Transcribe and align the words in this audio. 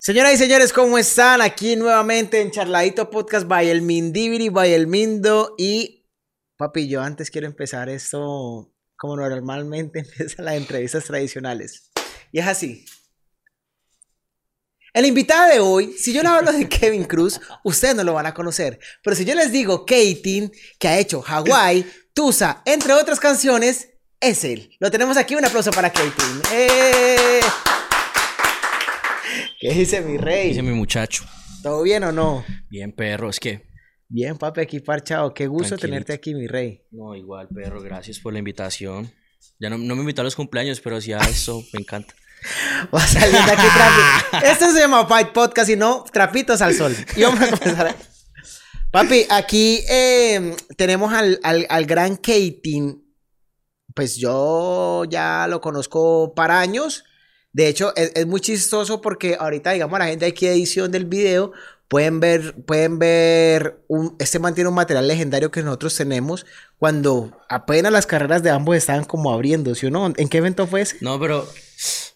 Señoras 0.00 0.34
y 0.34 0.36
señores, 0.36 0.72
¿cómo 0.72 0.96
están? 0.96 1.42
Aquí 1.42 1.74
nuevamente 1.74 2.40
en 2.40 2.52
Charladito 2.52 3.10
Podcast 3.10 3.48
by 3.48 3.68
el 3.68 3.82
Mindibiri, 3.82 4.48
by 4.48 4.72
el 4.72 4.86
Mindo. 4.86 5.56
Y, 5.58 6.08
papi, 6.56 6.88
yo 6.88 7.02
antes 7.02 7.32
quiero 7.32 7.48
empezar 7.48 7.88
esto 7.88 8.72
como 8.96 9.16
normalmente 9.16 9.98
empiezan 10.08 10.44
las 10.44 10.54
entrevistas 10.54 11.04
tradicionales. 11.04 11.90
Y 12.30 12.38
es 12.38 12.46
así. 12.46 12.84
El 14.94 15.04
invitado 15.04 15.52
de 15.52 15.58
hoy, 15.58 15.92
si 15.98 16.12
yo 16.12 16.22
le 16.22 16.28
hablo 16.28 16.52
de 16.52 16.68
Kevin 16.68 17.04
Cruz, 17.04 17.40
ustedes 17.64 17.96
no 17.96 18.04
lo 18.04 18.14
van 18.14 18.26
a 18.26 18.34
conocer. 18.34 18.78
Pero 19.02 19.16
si 19.16 19.24
yo 19.24 19.34
les 19.34 19.50
digo 19.50 19.84
Katin, 19.84 20.52
que 20.78 20.88
ha 20.88 20.98
hecho 20.98 21.24
Hawaii, 21.26 21.84
Tusa, 22.14 22.62
entre 22.64 22.92
otras 22.92 23.18
canciones, 23.18 23.88
es 24.20 24.44
él. 24.44 24.76
Lo 24.78 24.92
tenemos 24.92 25.16
aquí. 25.16 25.34
Un 25.34 25.44
aplauso 25.44 25.72
para 25.72 25.92
Katin. 25.92 26.42
¡Eh! 26.52 27.37
¿Qué 29.58 29.72
dice 29.74 30.00
mi 30.02 30.16
rey? 30.18 30.48
Dice 30.50 30.62
mi 30.62 30.72
muchacho. 30.72 31.24
¿Todo 31.62 31.82
bien 31.82 32.04
o 32.04 32.12
no? 32.12 32.44
Bien, 32.70 32.92
perro, 32.92 33.30
es 33.30 33.40
que. 33.40 33.66
Bien, 34.08 34.38
papi, 34.38 34.60
aquí 34.60 34.80
parchado. 34.80 35.34
Qué 35.34 35.46
gusto 35.46 35.76
tenerte 35.76 36.12
aquí, 36.12 36.34
mi 36.34 36.46
rey. 36.46 36.82
No, 36.90 37.14
igual, 37.14 37.48
perro, 37.48 37.82
gracias 37.82 38.18
por 38.20 38.32
la 38.32 38.38
invitación. 38.38 39.12
Ya 39.58 39.68
no, 39.68 39.76
no 39.76 39.94
me 39.96 40.00
invitó 40.02 40.20
a 40.22 40.24
los 40.24 40.36
cumpleaños, 40.36 40.80
pero 40.80 41.00
sí 41.00 41.12
a 41.12 41.18
eso 41.18 41.62
me 41.72 41.80
encanta. 41.80 42.14
Va 42.94 43.00
saliendo 43.00 43.50
aquí 43.52 43.62
trapi- 43.66 44.42
Esto 44.52 44.72
se 44.72 44.78
llama 44.78 45.06
Fight 45.06 45.32
Podcast 45.32 45.68
y 45.70 45.76
no 45.76 46.04
trapitos 46.12 46.62
al 46.62 46.74
sol. 46.74 46.94
Y 47.16 47.22
vamos 47.22 47.40
a 47.42 47.50
comenzar. 47.56 47.96
Papi, 48.92 49.26
aquí 49.28 49.80
eh, 49.90 50.54
tenemos 50.76 51.12
al, 51.12 51.40
al, 51.42 51.66
al 51.68 51.84
gran 51.84 52.16
Katin. 52.16 53.04
Pues 53.94 54.16
yo 54.16 55.04
ya 55.06 55.46
lo 55.48 55.60
conozco 55.60 56.32
para 56.34 56.60
años. 56.60 57.04
De 57.58 57.66
hecho, 57.66 57.92
es, 57.96 58.12
es 58.14 58.24
muy 58.24 58.40
chistoso 58.40 59.00
porque 59.00 59.36
ahorita, 59.36 59.72
digamos, 59.72 59.98
la 59.98 60.06
gente 60.06 60.26
aquí 60.26 60.46
de 60.46 60.52
edición 60.52 60.92
del 60.92 61.06
video 61.06 61.50
pueden 61.88 62.20
ver, 62.20 62.54
pueden 62.54 63.00
ver, 63.00 63.82
un, 63.88 64.14
este 64.20 64.38
mantiene 64.38 64.68
un 64.68 64.76
material 64.76 65.08
legendario 65.08 65.50
que 65.50 65.64
nosotros 65.64 65.96
tenemos 65.96 66.46
cuando 66.78 67.36
apenas 67.48 67.90
las 67.90 68.06
carreras 68.06 68.44
de 68.44 68.50
ambos 68.50 68.76
estaban 68.76 69.02
como 69.02 69.32
abriendo, 69.32 69.74
¿sí 69.74 69.86
o 69.86 69.90
no? 69.90 70.06
¿En 70.06 70.28
qué 70.28 70.38
evento 70.38 70.68
fue 70.68 70.82
ese? 70.82 70.98
No, 71.00 71.18
pero. 71.18 71.48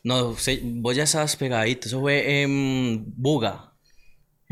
No, 0.04 0.36
vos 0.62 0.96
ya 0.96 1.02
estabas 1.02 1.34
pegadito. 1.34 1.88
Eso 1.88 2.00
fue 2.00 2.42
en 2.42 3.04
Buga. 3.16 3.71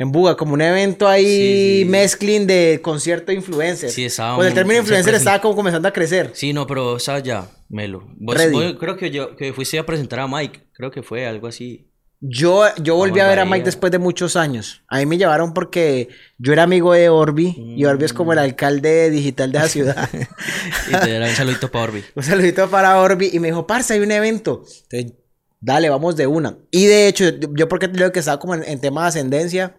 En 0.01 0.13
Buga, 0.13 0.35
como 0.37 0.55
un 0.55 0.63
evento 0.63 1.07
ahí 1.07 1.25
Sí, 1.27 1.79
sí. 1.83 1.85
mezcling 1.85 2.47
de 2.47 2.81
concierto 2.83 3.27
de 3.33 3.35
influencers. 3.35 3.93
Sí, 3.93 4.07
estaba 4.07 4.37
Pues 4.37 4.49
el 4.49 4.55
término 4.55 4.81
influencer 4.81 5.13
present- 5.15 5.19
estaba 5.19 5.41
como 5.43 5.55
comenzando 5.57 5.87
a 5.89 5.93
crecer. 5.93 6.31
Sí, 6.33 6.53
no, 6.55 6.67
pero 6.67 6.99
sabes 6.99 7.23
ya, 7.23 7.49
Melo. 7.69 8.09
Vos, 8.17 8.37
creo 8.79 8.97
que 8.97 9.11
yo 9.11 9.37
que 9.37 9.53
fuiste 9.53 9.79
a 9.79 9.85
presentar 9.85 10.21
a 10.21 10.27
Mike. 10.27 10.69
Creo 10.73 10.91
que 10.91 11.03
fue 11.03 11.27
algo 11.27 11.47
así. 11.49 11.87
Yo, 12.23 12.65
yo 12.83 12.97
volví 12.97 13.21
a 13.21 13.27
ver 13.29 13.39
a 13.41 13.45
Mike 13.45 13.65
después 13.65 13.93
de 13.93 13.99
muchos 13.99 14.37
años. 14.37 14.83
A 14.89 14.99
mí 14.99 15.07
me 15.07 15.17
llevaron 15.19 15.53
porque 15.55 16.09
yo 16.39 16.53
era 16.55 16.63
amigo 16.65 16.93
de 16.95 17.09
Orbi 17.11 17.55
y 17.77 17.85
Orbi 17.87 18.05
es 18.07 18.13
como 18.13 18.33
el 18.33 18.39
Mm. 18.39 18.43
alcalde 18.43 19.11
digital 19.11 19.53
de 19.53 19.59
la 19.59 19.69
ciudad. 19.69 20.09
Y 20.89 20.93
te 20.93 21.13
daré 21.13 21.29
un 21.31 21.35
saludito 21.37 21.71
para 21.71 21.85
Orbi. 21.85 22.05
un 22.15 22.23
saludito 22.23 22.69
para 22.71 22.99
Orbi 23.01 23.31
y 23.33 23.39
me 23.39 23.49
dijo, 23.49 23.67
parce, 23.67 23.95
hay 23.95 24.01
un 24.01 24.13
evento. 24.13 24.65
Entonces, 24.91 25.19
dale, 25.61 25.89
vamos 25.91 26.17
de 26.17 26.27
una. 26.27 26.57
Y 26.71 26.87
de 26.87 27.07
hecho, 27.09 27.29
yo, 27.31 27.49
yo 27.55 27.69
porque 27.69 27.89
te 27.89 27.97
digo 27.99 28.13
que 28.13 28.19
estaba 28.21 28.39
como 28.39 28.55
en, 28.55 28.65
en 28.65 28.81
tema 28.81 29.03
de 29.03 29.09
ascendencia, 29.09 29.77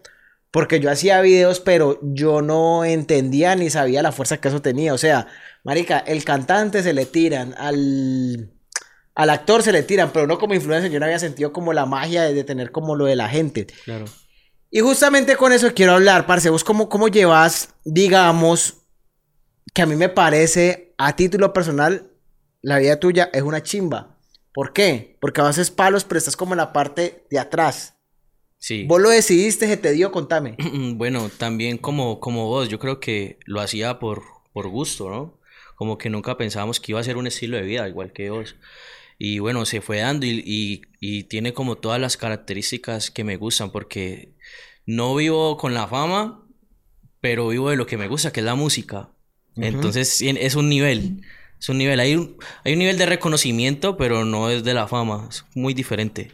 porque 0.52 0.80
yo 0.80 0.90
hacía 0.90 1.20
videos, 1.22 1.60
pero 1.60 1.98
yo 2.02 2.42
no 2.42 2.84
entendía 2.84 3.56
ni 3.56 3.70
sabía 3.70 4.02
la 4.02 4.12
fuerza 4.12 4.36
que 4.36 4.48
eso 4.48 4.60
tenía. 4.60 4.92
O 4.92 4.98
sea, 4.98 5.26
marica, 5.64 5.98
el 5.98 6.24
cantante 6.24 6.82
se 6.82 6.92
le 6.92 7.06
tiran, 7.06 7.54
al, 7.56 8.52
al 9.14 9.30
actor 9.30 9.62
se 9.62 9.72
le 9.72 9.82
tiran, 9.82 10.12
pero 10.12 10.26
no 10.26 10.38
como 10.38 10.54
influencer. 10.54 10.90
Yo 10.90 11.00
no 11.00 11.06
había 11.06 11.18
sentido 11.18 11.54
como 11.54 11.72
la 11.72 11.86
magia 11.86 12.22
de, 12.22 12.34
de 12.34 12.44
tener 12.44 12.70
como 12.70 12.94
lo 12.94 13.06
de 13.06 13.16
la 13.16 13.30
gente. 13.30 13.66
Claro. 13.84 14.04
Y 14.70 14.80
justamente 14.80 15.36
con 15.36 15.52
eso 15.52 15.72
quiero 15.74 15.92
hablar, 15.92 16.26
parce. 16.26 16.50
¿Vos 16.50 16.64
cómo, 16.64 16.90
cómo 16.90 17.08
llevas, 17.08 17.70
digamos, 17.84 18.84
que 19.72 19.82
a 19.82 19.86
mí 19.86 19.96
me 19.96 20.10
parece, 20.10 20.94
a 20.98 21.16
título 21.16 21.54
personal, 21.54 22.10
la 22.60 22.78
vida 22.78 23.00
tuya 23.00 23.30
es 23.32 23.42
una 23.42 23.62
chimba? 23.62 24.18
¿Por 24.52 24.74
qué? 24.74 25.16
Porque 25.18 25.40
a 25.40 25.44
veces 25.44 25.70
palos, 25.70 26.04
pero 26.04 26.18
estás 26.18 26.36
como 26.36 26.52
en 26.52 26.58
la 26.58 26.74
parte 26.74 27.26
de 27.30 27.38
atrás. 27.38 27.96
Sí. 28.62 28.84
Vos 28.84 29.00
lo 29.00 29.10
decidiste, 29.10 29.66
se 29.66 29.76
te 29.76 29.90
dio, 29.90 30.12
contame. 30.12 30.56
Bueno, 30.94 31.28
también 31.36 31.78
como, 31.78 32.20
como 32.20 32.46
vos, 32.46 32.68
yo 32.68 32.78
creo 32.78 33.00
que 33.00 33.40
lo 33.44 33.60
hacía 33.60 33.98
por, 33.98 34.22
por 34.52 34.68
gusto, 34.68 35.10
¿no? 35.10 35.36
Como 35.74 35.98
que 35.98 36.10
nunca 36.10 36.36
pensábamos 36.36 36.78
que 36.78 36.92
iba 36.92 37.00
a 37.00 37.04
ser 37.04 37.16
un 37.16 37.26
estilo 37.26 37.56
de 37.56 37.64
vida, 37.64 37.88
igual 37.88 38.12
que 38.12 38.30
vos. 38.30 38.54
Y 39.18 39.40
bueno, 39.40 39.66
se 39.66 39.80
fue 39.80 39.98
dando 39.98 40.26
y, 40.26 40.44
y, 40.46 40.82
y 41.00 41.24
tiene 41.24 41.52
como 41.52 41.74
todas 41.74 42.00
las 42.00 42.16
características 42.16 43.10
que 43.10 43.24
me 43.24 43.36
gustan, 43.36 43.72
porque 43.72 44.30
no 44.86 45.16
vivo 45.16 45.56
con 45.56 45.74
la 45.74 45.88
fama, 45.88 46.46
pero 47.20 47.48
vivo 47.48 47.70
de 47.70 47.76
lo 47.76 47.88
que 47.88 47.98
me 47.98 48.06
gusta, 48.06 48.32
que 48.32 48.40
es 48.40 48.46
la 48.46 48.54
música. 48.54 49.10
Entonces 49.56 50.22
es 50.22 50.54
un 50.54 50.68
nivel, 50.68 51.22
es 51.58 51.68
un 51.68 51.78
nivel. 51.78 51.98
Hay 51.98 52.14
un, 52.14 52.36
hay 52.64 52.74
un 52.74 52.78
nivel 52.78 52.96
de 52.96 53.06
reconocimiento, 53.06 53.96
pero 53.96 54.24
no 54.24 54.50
es 54.50 54.62
de 54.62 54.72
la 54.72 54.86
fama, 54.86 55.26
es 55.28 55.44
muy 55.56 55.74
diferente. 55.74 56.30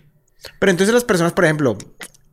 Pero 0.59 0.71
entonces 0.71 0.93
las 0.93 1.05
personas, 1.05 1.33
por 1.33 1.47
ejemplo, 1.47 1.79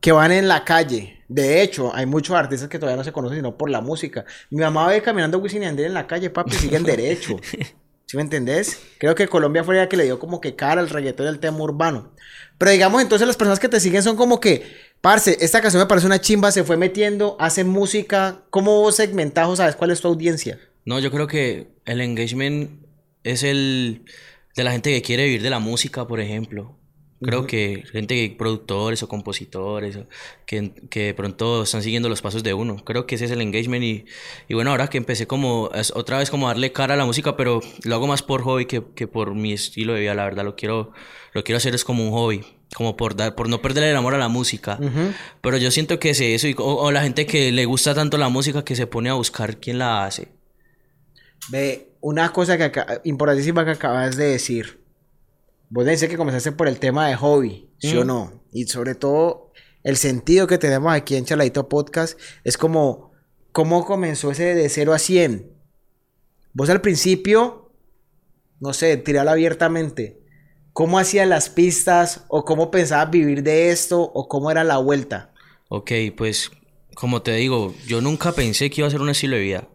que 0.00 0.12
van 0.12 0.32
en 0.32 0.48
la 0.48 0.64
calle, 0.64 1.16
de 1.28 1.62
hecho, 1.62 1.94
hay 1.94 2.06
muchos 2.06 2.36
artistas 2.36 2.68
que 2.68 2.78
todavía 2.78 2.96
no 2.96 3.04
se 3.04 3.12
conocen 3.12 3.38
sino 3.38 3.56
por 3.56 3.68
la 3.68 3.80
música. 3.80 4.24
Mi 4.50 4.60
mamá 4.60 4.86
ve 4.88 5.02
caminando 5.02 5.38
Wisin 5.38 5.62
y 5.62 5.66
Yandel 5.66 5.86
en 5.86 5.94
la 5.94 6.06
calle, 6.06 6.30
papi, 6.30 6.52
siguen 6.52 6.84
derecho. 6.84 7.36
¿Sí 8.06 8.16
me 8.16 8.22
entendés? 8.22 8.80
Creo 8.98 9.16
que 9.16 9.26
Colombia 9.26 9.64
fue 9.64 9.74
la 9.74 9.88
que 9.88 9.96
le 9.96 10.04
dio 10.04 10.20
como 10.20 10.40
que 10.40 10.54
cara 10.54 10.80
al 10.80 10.88
reggaetón 10.88 11.26
del 11.26 11.40
tema 11.40 11.58
urbano. 11.58 12.12
Pero 12.56 12.70
digamos, 12.70 13.02
entonces 13.02 13.26
las 13.26 13.36
personas 13.36 13.58
que 13.58 13.68
te 13.68 13.80
siguen 13.80 14.04
son 14.04 14.16
como 14.16 14.38
que, 14.38 14.64
parce, 15.00 15.36
esta 15.40 15.60
canción 15.60 15.82
me 15.82 15.88
parece 15.88 16.06
una 16.06 16.20
chimba, 16.20 16.52
se 16.52 16.62
fue 16.62 16.76
metiendo, 16.76 17.36
hace 17.40 17.64
música. 17.64 18.44
¿Cómo 18.50 18.80
vos 18.80 18.94
segmentás 18.94 19.48
o 19.48 19.56
sabes 19.56 19.74
cuál 19.74 19.90
es 19.90 20.00
tu 20.00 20.06
audiencia? 20.06 20.60
No, 20.84 21.00
yo 21.00 21.10
creo 21.10 21.26
que 21.26 21.72
el 21.84 22.00
engagement 22.00 22.86
es 23.24 23.42
el 23.42 24.04
de 24.54 24.62
la 24.62 24.70
gente 24.70 24.92
que 24.92 25.02
quiere 25.02 25.24
vivir 25.24 25.42
de 25.42 25.50
la 25.50 25.58
música, 25.58 26.06
por 26.06 26.20
ejemplo. 26.20 26.78
Creo 27.22 27.46
que 27.46 27.82
gente, 27.92 28.14
que- 28.14 28.36
productores 28.36 29.02
o 29.02 29.08
compositores, 29.08 29.98
que, 30.44 30.72
que 30.90 31.04
de 31.06 31.14
pronto 31.14 31.62
están 31.62 31.82
siguiendo 31.82 32.08
los 32.10 32.20
pasos 32.20 32.42
de 32.42 32.52
uno. 32.52 32.76
Creo 32.84 33.06
que 33.06 33.14
ese 33.14 33.24
es 33.24 33.30
el 33.30 33.40
engagement 33.40 33.82
y, 33.84 34.04
y 34.48 34.54
bueno, 34.54 34.70
ahora 34.70 34.88
que 34.88 34.98
empecé 34.98 35.26
como 35.26 35.70
otra 35.94 36.18
vez 36.18 36.30
como 36.30 36.48
darle 36.48 36.72
cara 36.72 36.92
a 36.94 36.96
la 36.98 37.06
música, 37.06 37.34
pero 37.36 37.60
lo 37.84 37.94
hago 37.94 38.06
más 38.06 38.22
por 38.22 38.42
hobby 38.42 38.66
que, 38.66 38.82
que 38.94 39.06
por 39.08 39.34
mi 39.34 39.52
estilo 39.54 39.94
de 39.94 40.00
vida, 40.00 40.14
la 40.14 40.24
verdad. 40.24 40.44
Lo 40.44 40.56
quiero, 40.56 40.92
lo 41.32 41.42
quiero 41.42 41.56
hacer 41.56 41.74
es 41.74 41.84
como 41.84 42.04
un 42.04 42.10
hobby, 42.12 42.44
como 42.74 42.96
por 42.98 43.16
dar, 43.16 43.34
por 43.34 43.48
no 43.48 43.62
perder 43.62 43.84
el 43.84 43.96
amor 43.96 44.14
a 44.14 44.18
la 44.18 44.28
música. 44.28 44.78
Pero 45.40 45.56
yo 45.56 45.70
siento 45.70 45.98
que 45.98 46.10
es 46.10 46.20
eso, 46.20 46.48
y- 46.48 46.54
o, 46.58 46.64
o 46.64 46.92
la 46.92 47.00
gente 47.02 47.24
que 47.24 47.50
le 47.50 47.64
gusta 47.64 47.94
tanto 47.94 48.18
la 48.18 48.28
música 48.28 48.62
que 48.62 48.76
se 48.76 48.86
pone 48.86 49.08
a 49.08 49.14
buscar 49.14 49.56
quién 49.58 49.78
la 49.78 50.04
hace. 50.04 50.28
Ve, 51.48 51.88
una 52.00 52.32
cosa 52.32 52.56
que 52.58 52.64
aca- 52.64 53.00
importantísima 53.04 53.64
que 53.64 53.70
acabas 53.70 54.16
de 54.16 54.24
decir. 54.26 54.80
Vos 55.68 55.84
dices 55.86 56.08
que 56.08 56.16
comenzaste 56.16 56.52
por 56.52 56.68
el 56.68 56.78
tema 56.78 57.08
de 57.08 57.16
hobby, 57.16 57.70
¿sí 57.78 57.96
o 57.96 58.04
Mm. 58.04 58.06
no? 58.06 58.42
Y 58.52 58.66
sobre 58.66 58.94
todo, 58.94 59.52
el 59.82 59.96
sentido 59.96 60.46
que 60.46 60.58
tenemos 60.58 60.92
aquí 60.92 61.16
en 61.16 61.24
Chaladito 61.24 61.68
Podcast 61.68 62.18
es 62.44 62.56
como, 62.56 63.12
¿cómo 63.52 63.84
comenzó 63.84 64.30
ese 64.30 64.54
de 64.54 64.68
0 64.68 64.92
a 64.94 64.98
100? 64.98 65.52
Vos 66.52 66.70
al 66.70 66.80
principio, 66.80 67.72
no 68.60 68.72
sé, 68.72 68.96
tiralo 68.96 69.30
abiertamente. 69.30 70.20
¿Cómo 70.72 70.98
hacías 70.98 71.26
las 71.26 71.48
pistas? 71.48 72.24
¿O 72.28 72.44
cómo 72.44 72.70
pensabas 72.70 73.10
vivir 73.10 73.42
de 73.42 73.70
esto? 73.70 74.00
¿O 74.02 74.28
cómo 74.28 74.50
era 74.50 74.62
la 74.64 74.78
vuelta? 74.78 75.32
Ok, 75.68 75.90
pues 76.16 76.50
como 76.94 77.22
te 77.22 77.32
digo, 77.34 77.74
yo 77.86 78.00
nunca 78.00 78.32
pensé 78.32 78.70
que 78.70 78.80
iba 78.80 78.88
a 78.88 78.90
ser 78.90 79.00
un 79.00 79.10
estilo 79.10 79.36
de 79.36 79.42
vida. 79.42 79.68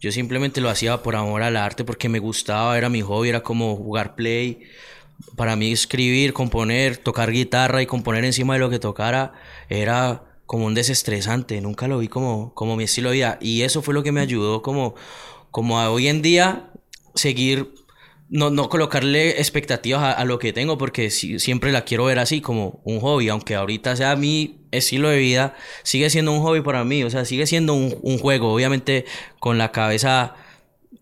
Yo 0.00 0.12
simplemente 0.12 0.60
lo 0.60 0.68
hacía 0.68 1.02
por 1.02 1.16
amor 1.16 1.42
al 1.42 1.56
arte, 1.56 1.84
porque 1.84 2.08
me 2.08 2.18
gustaba, 2.18 2.76
era 2.76 2.88
mi 2.88 3.00
hobby, 3.02 3.30
era 3.30 3.42
como 3.42 3.76
jugar 3.76 4.14
play. 4.14 4.62
Para 5.36 5.56
mí 5.56 5.72
escribir, 5.72 6.32
componer, 6.32 6.96
tocar 6.98 7.30
guitarra 7.30 7.82
y 7.82 7.86
componer 7.86 8.24
encima 8.24 8.54
de 8.54 8.60
lo 8.60 8.70
que 8.70 8.78
tocara 8.78 9.32
era 9.68 10.24
como 10.46 10.66
un 10.66 10.74
desestresante. 10.74 11.60
Nunca 11.60 11.88
lo 11.88 11.98
vi 11.98 12.08
como, 12.08 12.54
como 12.54 12.76
mi 12.76 12.84
estilo 12.84 13.10
de 13.10 13.16
vida. 13.16 13.38
Y 13.40 13.62
eso 13.62 13.82
fue 13.82 13.94
lo 13.94 14.02
que 14.02 14.12
me 14.12 14.20
ayudó 14.20 14.62
como, 14.62 14.94
como 15.50 15.78
a 15.80 15.90
hoy 15.90 16.08
en 16.08 16.22
día 16.22 16.70
seguir 17.14 17.74
no, 18.28 18.50
no 18.50 18.68
colocarle 18.68 19.38
expectativas 19.40 20.16
a, 20.16 20.24
lo 20.24 20.38
que 20.38 20.52
tengo 20.52 20.78
porque 20.78 21.10
si- 21.10 21.38
siempre 21.38 21.70
la 21.72 21.84
quiero 21.84 22.06
ver 22.06 22.18
así 22.18 22.40
como 22.40 22.80
un 22.84 23.00
hobby, 23.00 23.28
aunque 23.28 23.54
ahorita 23.54 23.94
sea 23.96 24.16
mi 24.16 24.58
estilo 24.72 25.08
de 25.10 25.18
vida, 25.18 25.54
sigue 25.84 26.10
siendo 26.10 26.32
un 26.32 26.40
hobby 26.40 26.60
para 26.60 26.84
mí, 26.84 27.04
o 27.04 27.10
sea, 27.10 27.24
sigue 27.24 27.46
siendo 27.46 27.74
un 27.74 28.18
juego, 28.18 28.52
obviamente 28.52 29.04
con 29.38 29.58
la 29.58 29.70
cabeza 29.70 30.34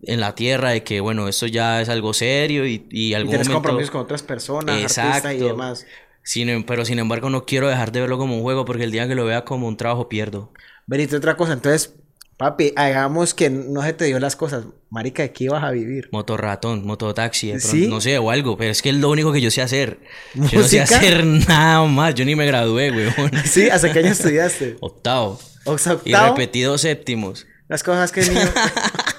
en 0.06 0.20
la 0.20 0.34
tierra 0.34 0.70
de 0.70 0.82
que, 0.82 1.00
bueno, 1.00 1.28
esto 1.28 1.46
ya 1.46 1.80
es 1.82 1.88
algo 1.88 2.12
serio 2.14 2.66
y, 2.66 2.86
y 2.90 3.08
Y 3.08 3.14
algún 3.14 3.30
tienes 3.30 3.48
momento... 3.48 3.62
compromisos 3.68 3.90
con 3.90 4.00
otras 4.02 4.22
personas, 4.22 4.74
artistas 4.76 5.06
y 5.06 5.16
Exacto. 5.18 5.46
demás. 5.46 5.86
Sin 6.22 6.48
em- 6.48 6.64
pero 6.64 6.84
sin 6.84 6.98
embargo 6.98 7.28
no 7.30 7.44
quiero 7.44 7.68
dejar 7.68 7.92
de 7.92 8.00
verlo 8.00 8.16
como 8.18 8.36
un 8.36 8.42
juego 8.42 8.64
porque 8.64 8.84
el 8.84 8.90
día 8.90 9.06
que 9.06 9.14
lo 9.14 9.24
vea 9.26 9.44
como 9.44 9.68
un 9.68 9.76
trabajo 9.76 10.08
pierdo. 10.08 10.52
Benito, 10.86 11.16
otra 11.16 11.36
cosa, 11.36 11.52
entonces, 11.52 11.94
Papi, 12.36 12.72
hagamos 12.76 13.32
que 13.32 13.48
no 13.48 13.82
se 13.82 13.92
te 13.92 14.06
dio 14.06 14.18
las 14.18 14.34
cosas. 14.34 14.64
Marica, 14.90 15.22
¿de 15.22 15.32
qué 15.32 15.44
ibas 15.44 15.62
a 15.62 15.70
vivir? 15.70 16.08
Motorratón, 16.12 16.84
mototaxi, 16.84 17.52
de 17.52 17.60
¿Sí? 17.60 17.86
no 17.86 18.00
sé, 18.00 18.18
o 18.18 18.30
algo, 18.30 18.56
pero 18.56 18.70
es 18.72 18.82
que 18.82 18.90
es 18.90 18.96
lo 18.96 19.08
único 19.10 19.32
que 19.32 19.40
yo 19.40 19.50
sé 19.52 19.62
hacer. 19.62 20.00
Yo 20.34 20.42
no 20.42 20.48
sé 20.48 20.56
¿Música? 20.80 20.82
hacer 20.84 21.24
nada 21.48 21.84
más, 21.86 22.14
yo 22.14 22.24
ni 22.24 22.34
me 22.34 22.44
gradué, 22.46 22.90
weón. 22.90 23.30
Sí, 23.44 23.68
¿hasta 23.70 23.92
qué 23.92 24.00
año 24.00 24.08
estudiaste? 24.08 24.76
Octavo. 24.80 25.38
O 25.64 25.78
sea, 25.78 25.92
Y 26.04 26.12
octavo, 26.12 26.36
repetí 26.36 26.62
dos 26.62 26.80
séptimos. 26.80 27.46
Las 27.68 27.82
cosas 27.84 28.10
que 28.12 28.20
el 28.22 28.34
niño... 28.34 28.46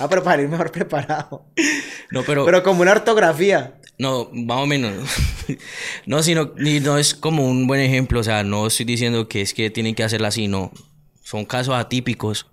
ah, 0.00 0.08
pero 0.08 0.22
para 0.22 0.42
ir 0.42 0.48
mejor 0.48 0.72
preparado. 0.72 1.46
No, 2.10 2.22
pero, 2.24 2.44
Pero 2.44 2.62
como 2.62 2.82
una 2.82 2.92
ortografía. 2.92 3.74
no, 3.98 4.28
más 4.32 4.58
o 4.58 4.66
menos. 4.66 4.92
no, 6.06 6.22
sino, 6.22 6.52
no 6.56 6.98
es 6.98 7.14
como 7.14 7.46
un 7.46 7.66
buen 7.66 7.80
ejemplo, 7.80 8.20
o 8.20 8.24
sea, 8.24 8.42
no 8.42 8.66
estoy 8.66 8.86
diciendo 8.86 9.28
que 9.28 9.42
es 9.42 9.54
que 9.54 9.70
tienen 9.70 9.94
que 9.94 10.02
hacerla 10.02 10.28
así, 10.28 10.48
no. 10.48 10.72
Son 11.22 11.44
casos 11.44 11.74
atípicos. 11.74 12.46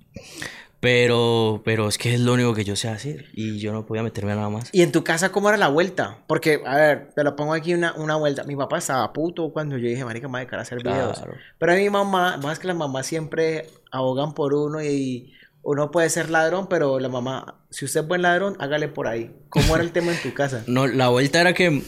Pero, 0.79 1.63
pero 1.65 1.87
es 1.87 1.97
que 1.97 2.13
es 2.13 2.19
lo 2.19 2.33
único 2.33 2.53
que 2.53 2.63
yo 2.63 2.75
sé 2.75 2.87
hacer 2.87 3.25
y 3.33 3.57
yo 3.57 3.73
no 3.73 3.87
podía 3.87 4.03
meterme 4.03 4.33
a 4.33 4.35
nada 4.35 4.49
más. 4.49 4.69
¿Y 4.71 4.83
en 4.83 4.91
tu 4.91 5.03
casa 5.03 5.31
cómo 5.31 5.49
era 5.49 5.57
la 5.57 5.69
vuelta? 5.69 6.19
Porque, 6.27 6.61
a 6.63 6.75
ver, 6.75 7.09
te 7.15 7.23
lo 7.23 7.35
pongo 7.35 7.53
aquí 7.53 7.73
una, 7.73 7.93
una 7.95 8.15
vuelta. 8.15 8.43
Mi 8.43 8.55
papá 8.55 8.77
estaba 8.77 9.11
puto 9.11 9.51
cuando 9.51 9.77
yo 9.77 9.89
dije, 9.89 10.05
marica, 10.05 10.27
me 10.27 10.33
voy 10.33 10.37
a 10.37 10.39
dedicar 10.41 10.59
a 10.59 10.61
hacer 10.61 10.83
videos. 10.83 11.17
Claro. 11.17 11.33
Pero 11.57 11.71
a 11.71 11.75
mi 11.75 11.89
mamá, 11.89 12.37
más 12.37 12.59
que 12.59 12.67
las 12.67 12.75
mamás 12.75 13.07
siempre 13.07 13.65
abogan 13.91 14.35
por 14.35 14.53
uno 14.53 14.83
y 14.83 15.33
uno 15.67 15.91
puede 15.91 16.09
ser 16.09 16.29
ladrón, 16.29 16.67
pero 16.69 16.97
la 16.97 17.09
mamá, 17.09 17.59
si 17.71 17.83
usted 17.83 17.99
es 17.99 18.07
buen 18.07 18.21
ladrón, 18.21 18.55
hágale 18.57 18.87
por 18.87 19.05
ahí. 19.05 19.35
¿Cómo 19.49 19.75
era 19.75 19.83
el 19.83 19.91
tema 19.91 20.13
en 20.13 20.21
tu 20.21 20.33
casa? 20.33 20.63
No, 20.67 20.87
la 20.87 21.09
vuelta 21.09 21.41
era 21.41 21.53
que 21.53 21.83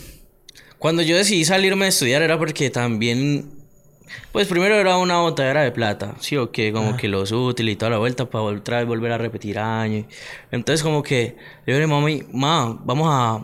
cuando 0.77 1.01
yo 1.01 1.15
decidí 1.15 1.45
salirme 1.45 1.85
a 1.85 1.87
estudiar 1.87 2.21
era 2.21 2.37
porque 2.37 2.69
también, 2.69 3.49
pues 4.33 4.47
primero 4.47 4.75
era 4.75 4.97
una 4.97 5.21
botadera 5.21 5.61
de 5.61 5.71
plata, 5.71 6.15
sí 6.19 6.35
o 6.35 6.51
que 6.51 6.73
como 6.73 6.97
que 6.97 7.07
los 7.07 7.31
útiles 7.31 7.71
y 7.73 7.75
toda 7.77 7.91
la 7.91 7.99
vuelta 7.99 8.29
para 8.29 8.43
otra 8.43 8.79
vez 8.79 8.85
volver 8.85 9.13
a 9.13 9.17
repetir 9.17 9.57
años. 9.57 10.07
Entonces 10.51 10.83
como 10.83 11.01
que 11.01 11.37
yo 11.65 11.73
le 11.73 11.75
dije, 11.75 11.87
mami, 11.87 12.23
ma, 12.33 12.77
vamos 12.83 13.07
a, 13.09 13.35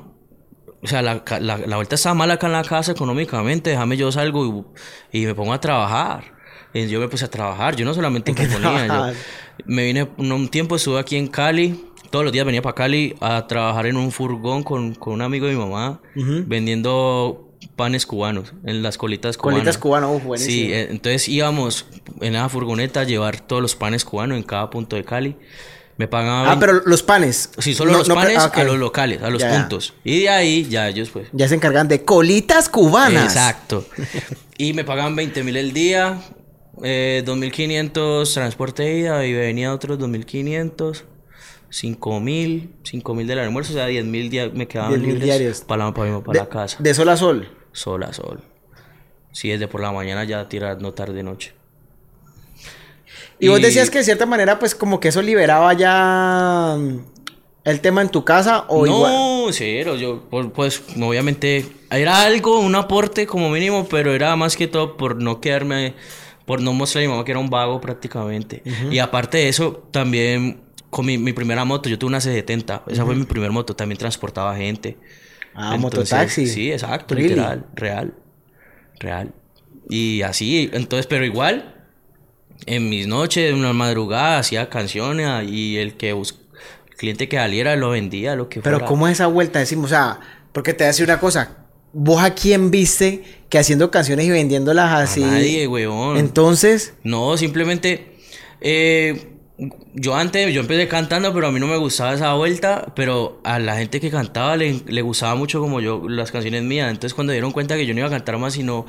o 0.83 0.87
sea, 0.87 1.01
la, 1.01 1.23
la, 1.39 1.59
la 1.59 1.75
vuelta 1.77 1.95
está 1.95 2.13
mal 2.13 2.29
acá 2.29 2.47
en 2.47 2.53
la 2.53 2.63
casa 2.65 2.91
económicamente, 2.91 3.69
déjame 3.69 3.95
yo 3.95 4.11
salgo 4.11 4.67
y, 5.13 5.21
y 5.21 5.25
me 5.27 5.33
pongo 5.33 5.53
a 5.53 5.61
trabajar. 5.61 6.34
Yo 6.89 6.99
me 6.99 7.07
puse 7.07 7.25
a 7.25 7.29
trabajar, 7.29 7.75
yo 7.75 7.85
no 7.85 7.93
solamente 7.93 8.31
¿En 8.31 8.35
qué 8.37 8.47
componía, 8.47 8.87
yo 8.87 9.13
me 9.65 9.85
vine 9.85 10.09
un, 10.17 10.49
tiempo, 10.49 10.75
estuve 10.75 10.99
aquí 10.99 11.15
en 11.15 11.27
Cali, 11.27 11.85
todos 12.09 12.25
los 12.25 12.33
días 12.33 12.45
venía 12.45 12.61
para 12.61 12.75
Cali 12.75 13.15
a 13.21 13.47
trabajar 13.47 13.85
en 13.87 13.95
un 13.95 14.11
furgón 14.11 14.63
con, 14.63 14.93
con 14.95 15.13
un 15.13 15.21
amigo 15.21 15.47
de 15.47 15.53
mi 15.53 15.59
mamá, 15.59 16.01
vendiendo 16.15 17.49
panes 17.75 18.05
cubanos, 18.05 18.53
en 18.65 18.83
las 18.83 18.97
colitas 18.97 19.37
cubanas. 19.37 19.59
Colitas 19.59 19.77
cubanas, 19.77 20.09
uf, 20.11 20.23
buenísimo. 20.23 20.55
Sí, 20.55 20.73
eh, 20.73 20.87
entonces 20.91 21.27
íbamos 21.27 21.85
en 22.21 22.35
esa 22.35 22.49
furgoneta 22.49 23.01
a 23.01 23.03
llevar 23.03 23.39
todos 23.39 23.61
los 23.61 23.75
panes 23.75 24.05
cubanos 24.05 24.37
en 24.37 24.43
cada 24.43 24.69
punto 24.69 24.95
de 24.95 25.03
Cali. 25.03 25.35
Me 25.97 26.07
pagaban... 26.09 26.49
Ah, 26.49 26.57
pero 26.59 26.81
los 26.85 27.03
panes. 27.03 27.51
Sí, 27.57 27.73
solo 27.73 27.93
No- 27.93 27.99
los 27.99 28.09
no, 28.09 28.15
panes 28.15 28.37
ah, 28.37 28.47
ok. 28.47 28.57
a 28.57 28.63
los 28.65 28.77
locales, 28.77 29.21
a 29.21 29.29
los 29.29 29.41
Ya, 29.41 29.49
ya. 29.49 29.59
puntos. 29.61 29.93
Y 30.03 30.21
de 30.21 30.29
ahí 30.29 30.67
ya 30.69 30.89
ellos 30.89 31.09
pues... 31.09 31.27
Ya 31.31 31.47
se 31.47 31.55
encargan 31.55 31.87
de 31.87 32.03
colitas 32.03 32.67
cubanas. 32.69 33.25
Exacto. 33.25 33.85
Y 34.57 34.71
me 34.71 34.85
pagaban 34.85 35.17
20 35.17 35.43
mil 35.43 35.57
el 35.57 35.73
día, 35.73 36.21
eh, 36.83 37.23
2.500 37.25 38.33
transporte 38.33 38.83
de 38.83 38.99
ida 38.99 39.25
y 39.25 39.33
venía 39.33 39.73
otros 39.73 39.97
2.500, 39.99 41.03
5.000, 41.71 42.69
5.000 42.83 43.25
del 43.25 43.39
almuerzo, 43.39 43.73
o 43.73 43.75
sea, 43.75 43.87
10.000 43.89 44.29
dia- 44.29 44.49
me 44.53 44.67
quedaban 44.67 44.91
10.000 44.93 45.01
libres 45.01 45.23
diarios. 45.23 45.61
para, 45.61 45.85
la- 45.85 45.93
para, 45.93 46.19
para 46.21 46.33
De, 46.33 46.39
la 46.45 46.49
casa. 46.49 46.77
de 46.79 46.93
sol 46.93 47.09
a 47.09 47.17
sol. 47.17 47.49
Sol 47.71 48.03
a 48.03 48.13
sol. 48.13 48.41
Sí, 49.31 49.49
desde 49.49 49.67
por 49.67 49.81
la 49.81 49.91
mañana 49.91 50.23
ya 50.23 50.47
tirando 50.47 50.93
tarde 50.93 51.21
noche. 51.23 51.53
Y, 53.39 53.49
vos 53.49 53.61
decías 53.61 53.89
que 53.89 53.97
de 53.97 54.03
cierta 54.05 54.25
manera, 54.25 54.59
pues 54.59 54.75
como 54.75 54.99
que 55.01 55.09
eso 55.09 55.21
liberaba 55.21 55.73
ya 55.73 56.75
mm, 56.79 56.99
el 57.65 57.81
tema 57.81 58.01
en 58.01 58.09
tu 58.09 58.23
casa 58.23 58.63
o 58.69 58.85
igual. 58.87 59.11
No, 59.13 59.47
cero, 59.51 59.95
yo 59.97 60.23
pues 60.53 60.81
obviamente 61.01 61.65
era 61.91 62.21
algo, 62.21 62.59
un 62.59 62.75
aporte 62.75 63.27
como 63.27 63.49
mínimo, 63.49 63.87
pero 63.89 64.13
era 64.13 64.33
más 64.37 64.55
que 64.55 64.67
todo 64.67 64.95
por 64.95 65.17
no 65.21 65.41
quedarme, 65.41 65.95
por 66.45 66.61
no 66.61 66.73
mostrar 66.73 67.03
a 67.03 67.07
mi 67.07 67.11
mamá 67.11 67.25
que 67.25 67.31
era 67.31 67.39
un 67.39 67.49
vago 67.49 67.81
prácticamente. 67.81 68.61
Y 68.91 68.99
aparte 68.99 69.37
de 69.39 69.49
eso, 69.49 69.87
también 69.91 70.61
con 70.89 71.05
mi, 71.05 71.17
mi 71.17 71.33
primera 71.33 71.65
moto, 71.65 71.89
yo 71.89 71.97
tuve 71.99 72.09
una 72.09 72.19
C70, 72.21 72.83
esa 72.87 73.05
fue 73.05 73.15
mi 73.15 73.25
primera 73.25 73.51
moto, 73.51 73.75
también 73.75 73.97
transportaba 73.97 74.55
gente. 74.55 74.97
Ah, 75.53 75.75
Entonces, 75.75 76.11
mototaxi. 76.11 76.47
Sí, 76.47 76.71
exacto, 76.71 77.15
Really? 77.15 77.29
literal, 77.29 77.65
real, 77.75 78.13
real. 78.99 79.33
Y 79.89 80.21
así, 80.21 80.69
entonces, 80.73 81.07
pero 81.07 81.25
igual, 81.25 81.75
en 82.65 82.89
mis 82.89 83.07
noches, 83.07 83.51
en 83.51 83.57
una 83.59 83.73
madrugada, 83.73 84.39
hacía 84.39 84.69
canciones 84.69 85.49
y 85.49 85.77
el 85.77 85.97
que 85.97 86.13
bus- 86.13 86.39
el 86.89 86.95
cliente 86.95 87.27
que 87.27 87.37
saliera 87.37 87.75
lo 87.75 87.89
vendía, 87.89 88.35
lo 88.35 88.49
que 88.49 88.61
Pero 88.61 88.77
fuera. 88.77 88.87
¿cómo 88.87 89.07
es 89.07 89.13
esa 89.13 89.27
vuelta? 89.27 89.59
Decimos, 89.59 89.85
o 89.85 89.89
sea, 89.89 90.19
porque 90.53 90.73
te 90.73 90.83
voy 90.83 90.85
a 90.85 90.87
decir 90.87 91.05
una 91.05 91.19
cosa. 91.19 91.64
¿Vos 91.97 92.21
a 92.21 92.33
quién 92.35 92.71
viste 92.71 93.23
que 93.47 93.57
haciendo 93.57 93.89
canciones 93.89 94.25
y 94.25 94.29
vendiéndolas 94.29 94.91
así? 94.91 95.23
A 95.23 95.27
nadie, 95.27 95.65
weón. 95.65 96.17
Entonces, 96.17 96.93
No, 97.03 97.37
simplemente. 97.37 98.17
eh, 98.59 99.31
yo 99.93 100.13
antes, 100.15 100.53
yo 100.53 100.59
empecé 100.59 100.89
cantando, 100.89 101.33
pero 101.33 101.47
a 101.47 101.51
mí 101.53 101.61
no 101.61 101.67
me 101.67 101.77
gustaba 101.77 102.13
esa 102.13 102.33
vuelta. 102.33 102.91
Pero 102.97 103.39
a 103.45 103.59
la 103.59 103.77
gente 103.77 104.01
que 104.01 104.11
cantaba 104.11 104.57
le, 104.57 104.81
le 104.85 105.01
gustaba 105.01 105.35
mucho 105.35 105.61
como 105.61 105.79
yo, 105.79 106.09
las 106.09 106.33
canciones 106.33 106.63
mías. 106.63 106.89
Entonces, 106.91 107.13
cuando 107.13 107.31
dieron 107.31 107.51
cuenta 107.53 107.77
que 107.77 107.85
yo 107.85 107.93
no 107.93 108.01
iba 108.01 108.07
a 108.07 108.11
cantar 108.11 108.37
más, 108.37 108.55
sino 108.55 108.85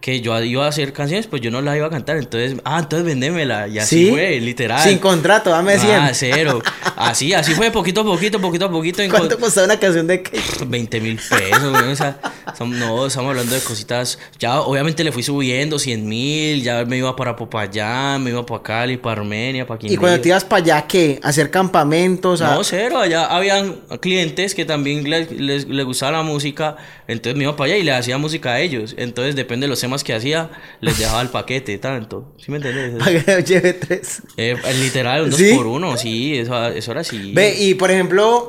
que 0.00 0.20
yo 0.20 0.40
iba 0.42 0.64
a 0.64 0.68
hacer 0.68 0.92
canciones, 0.92 1.26
pues 1.26 1.42
yo 1.42 1.50
no 1.50 1.60
las 1.62 1.76
iba 1.76 1.86
a 1.86 1.90
cantar. 1.90 2.16
Entonces, 2.16 2.56
ah, 2.64 2.78
entonces 2.80 3.04
vendémela. 3.04 3.66
Y 3.66 3.78
así 3.78 4.04
¿Sí? 4.06 4.10
fue, 4.10 4.38
literal. 4.40 4.80
sin 4.88 4.98
contrato, 4.98 5.50
dame 5.50 5.78
100. 5.78 5.90
Ah, 5.96 6.10
cero. 6.12 6.62
Así, 6.98 7.34
así 7.34 7.52
fue, 7.52 7.70
poquito 7.70 8.00
a 8.00 8.04
poquito, 8.04 8.40
poquito 8.40 8.64
a 8.64 8.70
poquito. 8.70 9.02
¿Cuánto 9.10 9.36
co- 9.36 9.42
costaba 9.42 9.66
una 9.66 9.78
canción 9.78 10.06
de 10.06 10.22
qué? 10.22 10.40
20 10.66 10.98
mil 11.02 11.16
pesos, 11.16 11.70
güey, 11.70 11.92
o 11.92 11.94
sea, 11.94 12.18
som- 12.58 12.70
no, 12.70 13.06
estamos 13.06 13.28
hablando 13.32 13.54
de 13.54 13.60
cositas. 13.60 14.18
Ya, 14.38 14.62
obviamente 14.62 15.04
le 15.04 15.12
fui 15.12 15.22
subiendo 15.22 15.78
100 15.78 16.08
mil, 16.08 16.62
ya 16.62 16.86
me 16.86 16.96
iba 16.96 17.14
para 17.14 17.36
Popayán, 17.36 18.22
me 18.24 18.30
iba 18.30 18.46
para 18.46 18.62
Cali, 18.62 18.96
para 18.96 19.20
Armenia, 19.20 19.66
para 19.66 19.76
Y 19.76 19.80
Quindío. 19.80 20.00
cuando 20.00 20.22
te 20.22 20.28
ibas 20.30 20.44
para 20.44 20.62
allá, 20.62 20.86
¿qué? 20.86 21.20
¿Hacer 21.22 21.50
campamentos? 21.50 22.40
a- 22.40 22.54
No, 22.54 22.64
cero, 22.64 22.98
allá 22.98 23.26
habían 23.26 23.74
clientes 24.00 24.54
que 24.54 24.64
también 24.64 25.08
les, 25.10 25.30
les, 25.32 25.68
les 25.68 25.84
gustaba 25.84 26.12
la 26.12 26.22
música, 26.22 26.76
entonces 27.08 27.36
me 27.36 27.44
iba 27.44 27.54
para 27.56 27.72
allá 27.72 27.76
y 27.76 27.82
le 27.82 27.92
hacía 27.92 28.16
música 28.16 28.52
a 28.54 28.60
ellos. 28.60 28.94
Entonces, 28.96 29.36
depende 29.36 29.66
de 29.66 29.68
los 29.68 29.78
temas 29.86 30.02
que 30.02 30.14
hacía, 30.14 30.50
les 30.80 30.98
dejaba 30.98 31.22
el 31.22 31.28
paquete, 31.28 31.78
tanto. 31.78 32.34
¿Sí 32.38 32.50
me 32.50 32.60
que 32.60 33.42
lleve 33.44 33.72
tres. 33.72 34.22
Eh, 34.36 34.56
literal, 34.80 35.32
un 35.32 35.56
por 35.56 35.66
uno, 35.66 35.96
sí, 35.96 36.36
eso, 36.36 36.66
eso 36.66 36.90
era 36.90 37.02
así. 37.02 37.32
Ve, 37.32 37.54
y 37.56 37.74
por 37.74 37.90
ejemplo, 37.92 38.48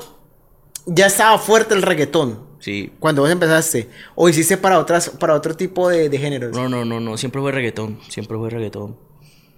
ya 0.87 1.05
estaba 1.05 1.37
fuerte 1.37 1.75
el 1.75 1.83
reggaetón. 1.83 2.47
Sí. 2.59 2.91
Cuando 2.99 3.21
vos 3.21 3.29
empezaste. 3.29 3.87
O 4.15 4.27
hiciste 4.27 4.57
para 4.57 4.79
otras, 4.79 5.11
para 5.11 5.35
otro 5.35 5.55
tipo 5.55 5.89
de, 5.89 6.09
de 6.09 6.17
géneros. 6.17 6.57
No, 6.57 6.67
no, 6.67 6.83
no, 6.83 6.99
no, 6.99 7.17
siempre 7.17 7.39
fue 7.39 7.51
reggaetón, 7.51 7.99
siempre 8.09 8.35
fue 8.35 8.49
reggaetón. 8.49 8.97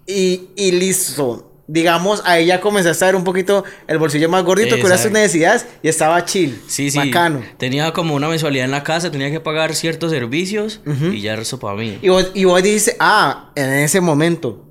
Y, 0.06 0.50
y 0.57 0.71
listo. 0.74 1.48
Digamos, 1.71 2.23
ahí 2.26 2.47
ya 2.47 2.59
comenzaste 2.61 3.06
a 3.06 3.07
ver 3.09 3.16
un 3.16 3.23
poquito 3.23 3.64
el 3.88 3.99
bolsillo 3.99 4.28
más 4.28 4.44
gordito, 4.44 4.76
que 4.76 4.81
tus 4.81 4.90
Exacto. 4.90 5.11
necesidades 5.11 5.68
y 5.83 5.88
estaba 5.88 6.26
chill. 6.26 6.59
Sí, 6.68 6.90
sí. 6.90 6.97
Bacano. 6.97 7.44
Tenía 7.59 7.92
como 7.94 8.16
una 8.16 8.28
mensualidad 8.28 8.66
en 8.66 8.71
la 8.71 8.83
casa, 8.83 9.11
tenía 9.11 9.30
que 9.30 9.40
pagar 9.40 9.76
ciertos 9.76 10.11
servicios 10.11 10.81
y 11.11 11.21
ya 11.21 11.35
resto 11.35 11.59
para 11.59 11.76
mí. 11.78 11.99
Y 12.02 12.09
vos, 12.09 12.31
y 12.33 12.45
vos 12.45 12.64
dices, 12.64 12.95
ah, 12.99 13.52
en 13.56 13.69
ese 13.71 14.02
momento, 14.02 14.66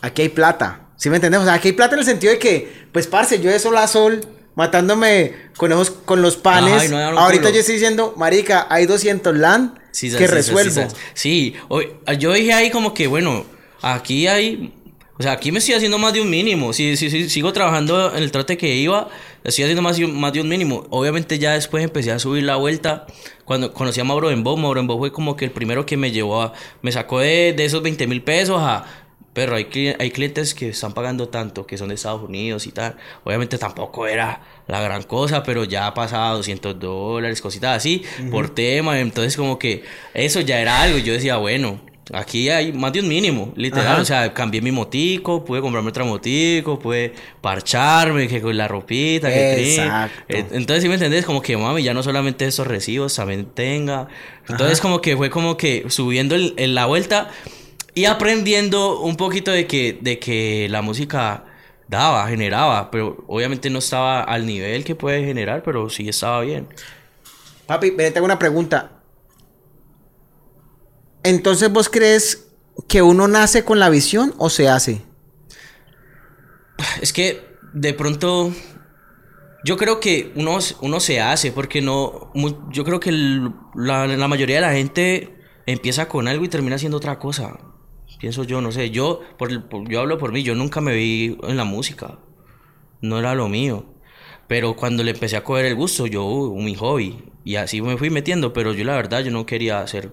aquí 0.00 0.22
hay 0.22 0.28
plata. 0.28 0.90
¿Sí 0.96 1.10
me 1.10 1.16
entendés? 1.16 1.40
O 1.40 1.44
sea, 1.44 1.54
aquí 1.54 1.68
hay 1.68 1.74
plata 1.74 1.94
en 1.94 1.98
el 1.98 2.04
sentido 2.06 2.32
de 2.32 2.38
que, 2.38 2.72
pues, 2.92 3.08
parce, 3.08 3.40
yo 3.40 3.50
de 3.50 3.58
sol 3.58 3.76
a 3.76 3.88
sol, 3.88 4.20
matándome 4.54 5.34
con, 5.56 5.72
esos, 5.72 5.90
con 5.90 6.22
los 6.22 6.36
panes. 6.36 6.82
Ay, 6.82 6.88
no, 6.88 6.98
Ahorita 7.18 7.42
culo. 7.42 7.54
yo 7.54 7.58
estoy 7.60 7.74
diciendo, 7.74 8.14
marica, 8.16 8.68
hay 8.70 8.86
200 8.86 9.36
land 9.36 9.72
Sí, 9.90 10.08
que 10.10 10.18
sí, 10.18 10.26
resuelvo. 10.26 10.70
sí, 10.70 10.96
sí. 11.14 11.54
Sí, 11.54 12.16
yo 12.18 12.32
dije 12.32 12.52
ahí 12.52 12.70
como 12.70 12.94
que, 12.94 13.08
bueno, 13.08 13.44
aquí 13.82 14.28
hay... 14.28 14.72
O 15.22 15.24
sea, 15.24 15.32
aquí 15.32 15.52
me 15.52 15.60
estoy 15.60 15.74
haciendo 15.76 15.98
más 15.98 16.12
de 16.12 16.20
un 16.20 16.28
mínimo. 16.28 16.72
Si, 16.72 16.96
si, 16.96 17.08
si 17.08 17.30
sigo 17.30 17.52
trabajando 17.52 18.12
en 18.16 18.24
el 18.24 18.32
trote 18.32 18.56
que 18.56 18.74
iba, 18.74 19.08
estoy 19.44 19.62
haciendo 19.62 19.80
más 19.82 19.96
de, 19.96 20.04
un, 20.06 20.18
más 20.20 20.32
de 20.32 20.40
un 20.40 20.48
mínimo. 20.48 20.84
Obviamente 20.90 21.38
ya 21.38 21.52
después 21.52 21.84
empecé 21.84 22.10
a 22.10 22.18
subir 22.18 22.42
la 22.42 22.56
vuelta. 22.56 23.06
Cuando 23.44 23.72
conocí 23.72 24.00
a 24.00 24.04
Mauro 24.04 24.30
Dembow, 24.30 24.56
Mauro 24.56 24.80
Dembow 24.80 24.98
fue 24.98 25.12
como 25.12 25.36
que 25.36 25.44
el 25.44 25.52
primero 25.52 25.86
que 25.86 25.96
me 25.96 26.10
llevó 26.10 26.42
a... 26.42 26.52
Me 26.82 26.90
sacó 26.90 27.20
de, 27.20 27.52
de 27.56 27.64
esos 27.64 27.82
20 27.82 28.06
mil 28.08 28.22
pesos 28.22 28.58
a... 28.60 28.84
Pero 29.32 29.54
hay, 29.56 29.64
cli- 29.64 29.96
hay 29.98 30.10
clientes 30.10 30.52
que 30.54 30.68
están 30.70 30.92
pagando 30.92 31.28
tanto, 31.28 31.66
que 31.66 31.78
son 31.78 31.88
de 31.88 31.94
Estados 31.94 32.22
Unidos 32.22 32.66
y 32.66 32.72
tal. 32.72 32.96
Obviamente 33.24 33.56
tampoco 33.56 34.06
era 34.06 34.42
la 34.66 34.80
gran 34.82 35.04
cosa, 35.04 35.42
pero 35.42 35.64
ya 35.64 35.94
pasaba 35.94 36.32
200 36.32 36.78
dólares, 36.78 37.40
cositas 37.40 37.76
así, 37.78 38.02
por 38.30 38.50
tema. 38.50 39.00
Entonces 39.00 39.36
como 39.38 39.58
que 39.58 39.84
eso 40.12 40.40
ya 40.40 40.60
era 40.60 40.82
algo. 40.82 40.98
Yo 40.98 41.14
decía, 41.14 41.36
bueno, 41.38 41.80
aquí 42.12 42.48
hay 42.48 42.72
más 42.72 42.92
de 42.92 43.00
un 43.00 43.08
mínimo, 43.08 43.52
literal. 43.56 43.86
Ajá. 43.92 44.00
O 44.02 44.04
sea, 44.04 44.34
cambié 44.34 44.60
mi 44.60 44.72
motico, 44.72 45.44
pude 45.44 45.60
comprarme 45.60 45.90
otra 45.90 46.04
motico, 46.04 46.78
pude 46.78 47.12
parcharme, 47.40 48.26
que 48.28 48.40
con 48.40 48.56
la 48.56 48.66
ropita, 48.68 49.28
que 49.28 49.52
trin. 49.54 49.80
Exacto. 49.84 50.24
Eh, 50.28 50.46
Entonces, 50.52 50.82
si 50.82 50.88
me 50.88 50.94
entendés, 50.94 51.24
como 51.24 51.40
que 51.42 51.56
mami, 51.56 51.82
ya 51.82 51.94
no 51.94 52.02
solamente 52.02 52.44
estos 52.46 52.66
recibos, 52.66 53.14
también 53.14 53.46
tenga. 53.46 54.08
Entonces, 54.48 54.80
como 54.80 55.00
que 55.00 55.16
fue 55.16 55.30
como 55.30 55.56
que 55.56 55.84
subiendo 55.88 56.34
el- 56.34 56.54
en 56.56 56.74
la 56.74 56.86
vuelta 56.86 57.30
y 57.94 58.06
aprendiendo 58.06 59.00
un 59.00 59.16
poquito 59.16 59.50
de 59.50 59.66
que, 59.66 59.98
de 60.00 60.18
que 60.18 60.66
la 60.70 60.82
música 60.82 61.44
daba, 61.88 62.26
generaba, 62.26 62.90
pero 62.90 63.22
obviamente 63.28 63.68
no 63.68 63.78
estaba 63.80 64.22
al 64.22 64.46
nivel 64.46 64.82
que 64.82 64.94
puede 64.94 65.24
generar, 65.24 65.62
pero 65.62 65.90
sí 65.90 66.08
estaba 66.08 66.40
bien. 66.40 66.66
Papi, 67.66 67.92
tengo 68.12 68.24
una 68.24 68.38
pregunta. 68.38 69.01
Entonces, 71.24 71.72
¿vos 71.72 71.88
crees 71.88 72.48
que 72.88 73.02
uno 73.02 73.28
nace 73.28 73.64
con 73.64 73.78
la 73.78 73.90
visión 73.90 74.34
o 74.38 74.50
se 74.50 74.68
hace? 74.68 75.02
Es 77.00 77.12
que 77.12 77.40
de 77.72 77.94
pronto 77.94 78.52
yo 79.64 79.76
creo 79.76 80.00
que 80.00 80.32
uno, 80.34 80.58
uno 80.80 81.00
se 81.00 81.20
hace 81.20 81.52
porque 81.52 81.80
no 81.80 82.32
yo 82.70 82.84
creo 82.84 82.98
que 83.00 83.12
la, 83.12 84.28
mayoría 84.28 84.56
de 84.56 84.62
la 84.62 84.72
gente 84.72 85.38
empieza 85.66 86.08
con 86.08 86.26
algo 86.26 86.44
y 86.44 86.48
termina 86.48 86.76
haciendo 86.76 86.96
otra 86.96 87.18
cosa. 87.18 87.58
Pienso 88.18 88.44
yo, 88.44 88.60
no 88.60 88.72
sé, 88.72 88.90
yo 88.90 89.20
por, 89.38 89.50
yo 89.88 90.00
hablo 90.00 90.18
por 90.18 90.32
mí, 90.32 90.42
yo 90.42 90.54
nunca 90.54 90.80
me 90.80 90.94
vi 90.94 91.38
en 91.42 91.56
la 91.56 91.64
música. 91.64 92.18
No 93.00 93.18
era 93.18 93.34
lo 93.34 93.48
mío. 93.48 93.91
Pero 94.52 94.76
cuando 94.76 95.02
le 95.02 95.12
empecé 95.12 95.38
a 95.38 95.42
coger 95.42 95.64
el 95.64 95.74
gusto, 95.74 96.06
yo, 96.06 96.26
uh, 96.26 96.60
mi 96.60 96.74
hobby, 96.74 97.16
y 97.42 97.56
así 97.56 97.80
me 97.80 97.96
fui 97.96 98.10
metiendo, 98.10 98.52
pero 98.52 98.74
yo 98.74 98.84
la 98.84 98.94
verdad, 98.94 99.24
yo 99.24 99.30
no 99.30 99.46
quería 99.46 99.80
hacer, 99.80 100.10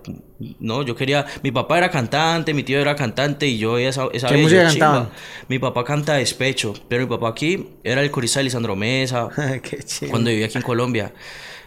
no, 0.61 0.81
yo 0.83 0.95
quería, 0.95 1.25
mi 1.43 1.51
papá 1.51 1.77
era 1.77 1.91
cantante, 1.91 2.53
mi 2.53 2.63
tío 2.63 2.79
era 2.79 2.95
cantante, 2.95 3.47
y 3.47 3.57
yo 3.57 3.77
esa, 3.77 4.07
esa 4.13 4.29
¿Qué 4.29 4.35
vez, 4.35 4.43
música 4.43 4.61
yo, 4.63 4.69
cantaban? 4.69 5.03
chimba. 5.07 5.17
Mi 5.49 5.59
papá 5.59 5.83
canta 5.83 6.13
despecho, 6.13 6.73
pero 6.87 7.03
mi 7.03 7.09
papá 7.09 7.27
aquí 7.27 7.67
era 7.83 8.01
el 8.01 8.09
corista 8.11 8.39
de 8.39 8.45
Lisandro 8.45 8.77
Mesa, 8.77 9.27
Qué 9.61 9.83
chido. 9.83 10.11
cuando 10.11 10.29
vivía 10.29 10.45
aquí 10.45 10.57
en 10.57 10.63
Colombia. 10.63 11.13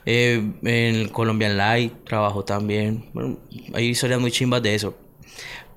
Eh, 0.07 0.43
en 0.63 1.09
Colombian 1.11 1.59
Light 1.59 1.93
trabajó 2.07 2.43
también. 2.43 3.05
Bueno, 3.13 3.39
hay 3.75 3.89
historias 3.89 4.19
muy 4.19 4.31
chimbas 4.31 4.63
de 4.63 4.75
eso. 4.77 4.97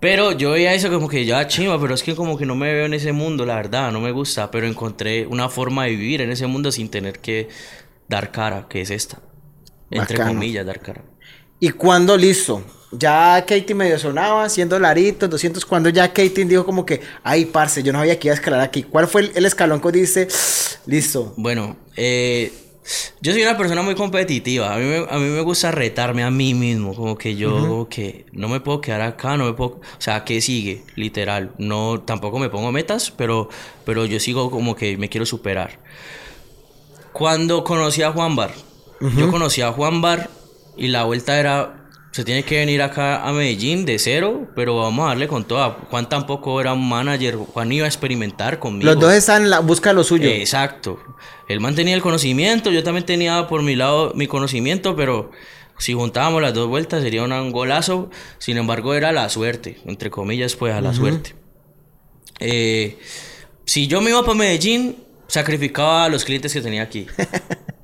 Pero 0.06 0.34
yo 0.34 0.52
veía 0.52 0.72
eso 0.76 0.92
como 0.92 1.10
que 1.10 1.26
ya 1.26 1.48
chimba, 1.48 1.82
pero 1.82 1.96
es 1.96 2.04
que 2.04 2.14
como 2.14 2.38
que 2.38 2.46
no 2.46 2.56
me 2.56 2.72
veo 2.72 2.86
en 2.86 2.94
ese 2.94 3.12
mundo, 3.12 3.44
la 3.44 3.56
verdad, 3.56 3.92
no 3.92 4.00
me 4.00 4.12
gusta. 4.12 4.52
Pero 4.52 4.68
encontré 4.68 5.26
una 5.26 5.50
forma 5.50 5.86
de 5.86 5.96
vivir 5.96 6.22
en 6.22 6.30
ese 6.30 6.46
mundo 6.46 6.72
sin 6.72 6.90
tener 6.90 7.18
que 7.18 7.50
dar 8.08 8.32
cara, 8.32 8.68
que 8.70 8.82
es 8.82 8.92
esta. 8.92 9.18
Entre 9.90 10.16
Bacano. 10.16 10.36
comillas, 10.36 10.64
dar 10.64 10.80
cara. 10.80 11.02
¿Y 11.60 11.72
cuándo 11.72 12.16
listo? 12.16 12.64
Ya 12.92 13.44
Katie 13.48 13.74
medio 13.74 13.98
sonaba, 13.98 14.48
100 14.48 14.70
dolaritos, 14.70 15.28
200, 15.28 15.66
cuando 15.66 15.90
ya 15.90 16.08
Katie 16.10 16.46
dijo 16.46 16.64
como 16.64 16.86
que, 16.86 17.02
ay, 17.24 17.46
parce, 17.46 17.82
yo 17.82 17.92
no 17.92 17.98
sabía 17.98 18.20
que 18.20 18.28
iba 18.28 18.34
a 18.34 18.38
escalar 18.38 18.62
aquí. 18.62 18.84
¿Cuál 18.84 19.08
fue 19.08 19.22
el, 19.22 19.32
el 19.34 19.46
escalón 19.48 19.82
que 19.82 19.92
dice, 19.92 20.28
listo? 20.86 21.34
Bueno, 21.36 21.78
eh, 21.96 22.54
yo 23.22 23.32
soy 23.32 23.42
una 23.42 23.58
persona 23.58 23.82
muy 23.82 23.96
competitiva. 23.96 24.74
A 24.74 24.78
mí, 24.78 24.86
me, 24.86 24.98
a 25.10 25.18
mí 25.18 25.30
me 25.30 25.42
gusta 25.42 25.72
retarme 25.72 26.24
a 26.24 26.30
mí 26.30 26.54
mismo. 26.54 26.94
Como 26.94 27.18
que 27.18 27.36
yo, 27.36 27.88
que 27.90 28.26
no 28.32 28.48
me 28.48 28.60
puedo 28.60 28.82
quedar 28.82 29.02
acá, 29.02 29.38
no 29.38 29.46
me 29.46 29.54
puedo. 29.54 29.72
O 29.72 29.82
sea, 30.02 30.24
¿qué 30.24 30.42
sigue? 30.42 30.84
Literal. 30.96 31.52
No, 31.58 32.02
tampoco 32.02 32.38
me 32.40 32.50
pongo 32.50 32.72
metas, 32.72 33.12
pero, 33.12 33.50
pero 33.86 34.06
yo 34.06 34.20
sigo 34.20 34.52
como 34.52 34.76
que 34.76 34.98
me 34.98 35.10
quiero 35.10 35.26
superar. 35.26 35.80
Cuando 37.12 37.64
conocí 37.64 38.02
a 38.02 38.12
Juan 38.12 38.36
Bar, 38.36 38.54
yo 39.18 39.32
conocí 39.32 39.62
a 39.62 39.72
Juan 39.72 40.02
Bar 40.02 40.30
y 40.78 40.88
la 40.90 41.06
vuelta 41.06 41.40
era. 41.40 41.85
Se 42.16 42.24
tiene 42.24 42.44
que 42.44 42.60
venir 42.60 42.82
acá 42.82 43.28
a 43.28 43.34
Medellín 43.34 43.84
de 43.84 44.00
cero, 44.00 44.48
pero 44.56 44.78
vamos 44.78 45.04
a 45.04 45.10
darle 45.10 45.28
con 45.28 45.44
toda. 45.44 45.72
Juan 45.90 46.08
tampoco 46.08 46.62
era 46.62 46.72
un 46.72 46.88
manager. 46.88 47.36
Juan 47.36 47.70
iba 47.74 47.84
a 47.84 47.90
experimentar 47.90 48.58
conmigo. 48.58 48.90
Los 48.90 49.02
dos 49.02 49.12
están 49.12 49.42
en 49.42 49.50
la 49.50 49.60
busca 49.60 49.90
de 49.90 49.96
lo 49.96 50.04
suyo. 50.06 50.30
Exacto. 50.30 50.98
Él 51.50 51.60
mantenía 51.60 51.94
el 51.94 52.02
conocimiento, 52.02 52.72
yo 52.72 52.86
también 52.86 53.06
tenía 53.06 53.50
por 53.50 53.64
mi 53.64 53.76
lado 53.76 54.14
mi 54.16 54.28
conocimiento, 54.28 54.96
pero 54.96 55.32
si 55.78 55.92
juntábamos 55.92 56.42
las 56.42 56.54
dos 56.54 56.70
vueltas 56.70 57.04
sería 57.04 57.22
un 57.22 57.52
golazo. 57.52 58.10
Sin 58.38 58.56
embargo, 58.56 58.94
era 58.94 59.12
la 59.12 59.28
suerte, 59.28 59.80
entre 59.86 60.10
comillas, 60.10 60.56
pues 60.56 60.74
a 60.74 60.80
la 60.80 60.94
suerte. 60.94 61.36
Eh, 62.40 62.98
si 63.66 63.88
yo 63.88 64.00
me 64.00 64.12
iba 64.12 64.22
para 64.22 64.36
Medellín, 64.36 65.04
sacrificaba 65.28 66.06
a 66.06 66.08
los 66.08 66.24
clientes 66.24 66.54
que 66.54 66.62
tenía 66.62 66.84
aquí. 66.84 67.08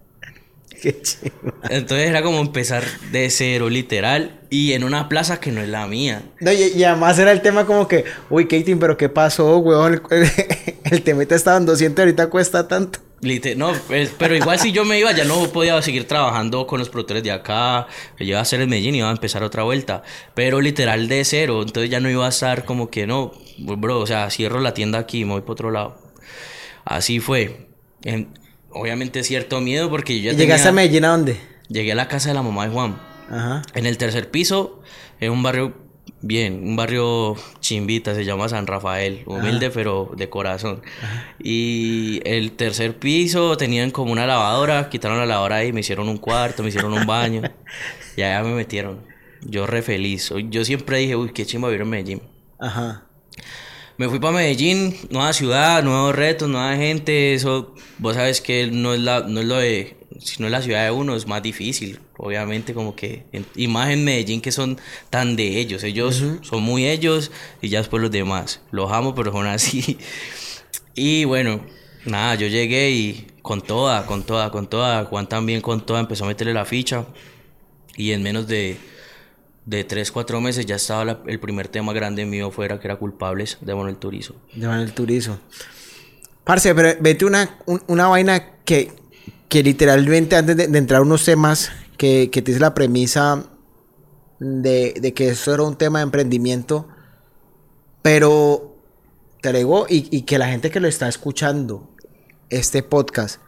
Qué 0.81 1.01
chido. 1.01 1.31
Entonces 1.69 2.09
era 2.09 2.23
como 2.23 2.39
empezar 2.39 2.83
de 3.11 3.29
cero, 3.29 3.69
literal, 3.69 4.39
y 4.49 4.73
en 4.73 4.83
una 4.83 5.07
plaza 5.09 5.39
que 5.39 5.51
no 5.51 5.61
es 5.61 5.69
la 5.69 5.85
mía. 5.87 6.23
No, 6.39 6.51
y, 6.51 6.63
y 6.75 6.83
además 6.83 7.19
era 7.19 7.31
el 7.31 7.41
tema 7.41 7.65
como 7.65 7.87
que, 7.87 8.03
uy, 8.29 8.45
Katie, 8.47 8.75
pero 8.77 8.97
¿qué 8.97 9.09
pasó, 9.09 9.57
weón? 9.59 10.01
El, 10.09 10.27
el 10.91 11.01
temita 11.03 11.35
estaba 11.35 11.57
en 11.57 11.65
200 11.65 12.01
ahorita 12.03 12.27
cuesta 12.29 12.67
tanto. 12.67 12.99
Lite- 13.21 13.55
no, 13.55 13.71
pues, 13.87 14.11
pero 14.17 14.35
igual 14.35 14.57
si 14.57 14.71
yo 14.71 14.83
me 14.83 14.97
iba 14.99 15.11
ya 15.11 15.25
no 15.25 15.47
podía 15.53 15.79
seguir 15.83 16.07
trabajando 16.07 16.65
con 16.65 16.79
los 16.79 16.89
productores 16.89 17.21
de 17.21 17.31
acá, 17.31 17.85
yo 18.17 18.25
iba 18.25 18.39
a 18.39 18.41
hacer 18.41 18.59
el 18.61 18.67
Medellín 18.67 18.95
y 18.95 18.97
iba 18.97 19.09
a 19.09 19.11
empezar 19.11 19.43
otra 19.43 19.61
vuelta, 19.61 20.01
pero 20.33 20.59
literal 20.59 21.07
de 21.07 21.23
cero, 21.23 21.61
entonces 21.61 21.91
ya 21.91 21.99
no 21.99 22.09
iba 22.09 22.25
a 22.25 22.29
estar 22.29 22.65
como 22.65 22.89
que 22.89 23.05
no, 23.05 23.31
bro, 23.59 23.99
o 23.99 24.07
sea, 24.07 24.27
cierro 24.31 24.59
la 24.59 24.73
tienda 24.73 24.97
aquí 24.97 25.19
y 25.19 25.25
me 25.25 25.33
voy 25.33 25.41
para 25.41 25.51
otro 25.53 25.69
lado. 25.69 25.97
Así 26.85 27.19
fue. 27.19 27.67
En- 28.03 28.29
obviamente 28.73 29.23
cierto 29.23 29.61
miedo 29.61 29.89
porque 29.89 30.21
yo 30.21 30.31
ya 30.31 30.37
¿Y 30.37 30.37
llegaste 30.37 30.69
a 30.69 30.71
Medellín 30.71 31.05
a 31.05 31.09
dónde? 31.09 31.37
Llegué 31.67 31.91
a 31.91 31.95
la 31.95 32.07
casa 32.07 32.29
de 32.29 32.35
la 32.35 32.41
mamá 32.41 32.65
de 32.65 32.71
Juan. 32.71 32.99
Ajá. 33.29 33.61
En 33.73 33.85
el 33.85 33.97
tercer 33.97 34.29
piso, 34.29 34.81
en 35.19 35.31
un 35.31 35.43
barrio 35.43 35.73
bien, 36.21 36.61
un 36.63 36.75
barrio 36.75 37.35
chimbita, 37.59 38.13
se 38.13 38.25
llama 38.25 38.47
San 38.49 38.67
Rafael, 38.67 39.23
humilde 39.25 39.69
pero 39.69 40.11
de 40.15 40.29
corazón. 40.29 40.81
Y 41.39 42.21
el 42.25 42.51
tercer 42.53 42.97
piso 42.97 43.57
tenían 43.57 43.91
como 43.91 44.11
una 44.11 44.27
lavadora, 44.27 44.89
quitaron 44.89 45.17
la 45.17 45.25
lavadora 45.25 45.57
ahí, 45.57 45.73
me 45.73 45.81
hicieron 45.81 46.09
un 46.09 46.17
cuarto, 46.17 46.63
me 46.63 46.69
hicieron 46.69 46.93
un 46.93 47.05
baño, 47.05 47.41
y 48.15 48.21
allá 48.21 48.43
me 48.43 48.53
metieron. 48.53 48.99
Yo 49.41 49.65
re 49.65 49.81
feliz. 49.81 50.31
Yo 50.49 50.63
siempre 50.63 50.99
dije, 50.99 51.15
uy, 51.15 51.31
qué 51.31 51.45
chimba 51.45 51.67
vivir 51.69 51.81
en 51.81 51.89
Medellín. 51.89 52.21
Ajá. 52.59 53.05
Me 54.01 54.09
fui 54.09 54.17
para 54.17 54.33
Medellín, 54.33 54.95
nueva 55.11 55.31
ciudad, 55.31 55.83
nuevos 55.83 56.15
retos, 56.15 56.49
nueva 56.49 56.75
gente, 56.75 57.35
eso, 57.35 57.75
vos 57.99 58.15
sabes 58.15 58.41
que 58.41 58.65
no 58.65 58.95
es, 58.95 58.99
la, 58.99 59.19
no 59.27 59.41
es 59.41 59.45
lo 59.45 59.57
de, 59.57 59.95
si 60.19 60.41
no 60.41 60.47
es 60.47 60.51
la 60.51 60.63
ciudad 60.63 60.85
de 60.85 60.89
uno, 60.89 61.15
es 61.15 61.27
más 61.27 61.43
difícil, 61.43 61.99
obviamente 62.17 62.73
como 62.73 62.95
que, 62.95 63.25
en- 63.31 63.45
y 63.55 63.67
más 63.67 63.91
en 63.91 64.03
Medellín 64.03 64.41
que 64.41 64.51
son 64.51 64.79
tan 65.11 65.35
de 65.35 65.59
ellos, 65.59 65.83
ellos 65.83 66.23
son 66.41 66.63
muy 66.63 66.87
ellos 66.87 67.29
y 67.61 67.69
ya 67.69 67.77
después 67.77 68.01
los 68.01 68.09
demás, 68.09 68.61
los 68.71 68.91
amo 68.91 69.13
pero 69.13 69.31
son 69.31 69.45
así. 69.45 69.99
Y 70.95 71.25
bueno, 71.25 71.61
nada, 72.05 72.33
yo 72.35 72.47
llegué 72.47 72.89
y 72.89 73.27
con 73.43 73.61
toda, 73.61 74.07
con 74.07 74.23
toda, 74.23 74.49
con 74.49 74.67
toda, 74.67 75.05
Juan 75.05 75.29
también 75.29 75.61
con 75.61 75.85
toda 75.85 75.99
empezó 75.99 76.25
a 76.25 76.27
meterle 76.27 76.55
la 76.55 76.65
ficha 76.65 77.05
y 77.95 78.13
en 78.13 78.23
menos 78.23 78.47
de 78.47 78.77
de 79.71 79.83
3, 79.85 80.11
4 80.11 80.41
meses 80.41 80.65
ya 80.65 80.75
estaba 80.75 81.05
la- 81.05 81.19
el 81.27 81.39
primer 81.39 81.69
tema 81.69 81.93
grande 81.93 82.25
mío 82.25 82.51
fuera 82.51 82.79
que 82.79 82.87
era 82.87 82.97
Culpables 82.97 83.57
de 83.61 83.73
Manuel 83.73 83.95
Turizo. 83.95 84.35
De 84.53 84.67
Manuel 84.67 84.91
Turizo. 84.93 85.39
Parce, 86.43 86.75
pero 86.75 86.89
vete 86.99 87.23
una, 87.25 87.57
un- 87.65 87.81
una 87.87 88.07
vaina 88.07 88.57
que, 88.65 88.91
que 89.47 89.63
literalmente 89.63 90.35
antes 90.35 90.57
de, 90.57 90.67
de 90.67 90.77
entrar 90.77 91.01
unos 91.01 91.23
temas 91.23 91.71
que, 91.97 92.29
que 92.31 92.41
te 92.41 92.51
dice 92.51 92.59
la 92.59 92.73
premisa 92.73 93.45
de, 94.39 94.93
de 94.99 95.13
que 95.13 95.29
eso 95.29 95.53
era 95.53 95.63
un 95.63 95.77
tema 95.77 95.99
de 95.99 96.03
emprendimiento, 96.03 96.89
pero 98.01 98.75
te 99.41 99.49
agregó 99.49 99.85
y, 99.89 100.07
y 100.15 100.23
que 100.23 100.37
la 100.37 100.47
gente 100.47 100.69
que 100.71 100.79
lo 100.79 100.87
está 100.87 101.07
escuchando, 101.07 101.89
este 102.49 102.83
podcast, 102.83 103.39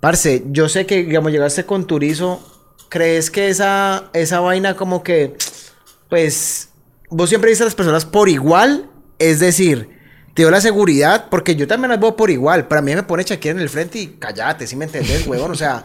parce, 0.00 0.42
yo 0.50 0.68
sé 0.68 0.86
que, 0.86 1.04
digamos, 1.04 1.30
llegaste 1.30 1.64
con 1.64 1.86
Turizo, 1.86 2.53
¿crees 2.88 3.30
que 3.30 3.48
esa, 3.48 4.10
esa 4.12 4.40
vaina 4.40 4.76
como 4.76 5.02
que, 5.02 5.36
pues, 6.08 6.70
vos 7.10 7.28
siempre 7.28 7.50
dices 7.50 7.62
a 7.62 7.66
las 7.66 7.74
personas 7.74 8.04
por 8.04 8.28
igual? 8.28 8.90
Es 9.18 9.40
decir, 9.40 9.90
te 10.34 10.42
dio 10.42 10.50
la 10.50 10.60
seguridad, 10.60 11.28
porque 11.30 11.54
yo 11.56 11.66
también 11.66 11.90
las 11.90 12.00
veo 12.00 12.16
por 12.16 12.30
igual. 12.30 12.66
Para 12.68 12.82
mí 12.82 12.94
me 12.94 13.02
pone 13.04 13.22
Shakira 13.24 13.52
en 13.52 13.60
el 13.60 13.68
frente 13.68 13.98
y 13.98 14.06
cállate, 14.18 14.66
si 14.66 14.76
me 14.76 14.84
entendés, 14.86 15.26
huevón? 15.26 15.50
O 15.52 15.54
sea, 15.54 15.84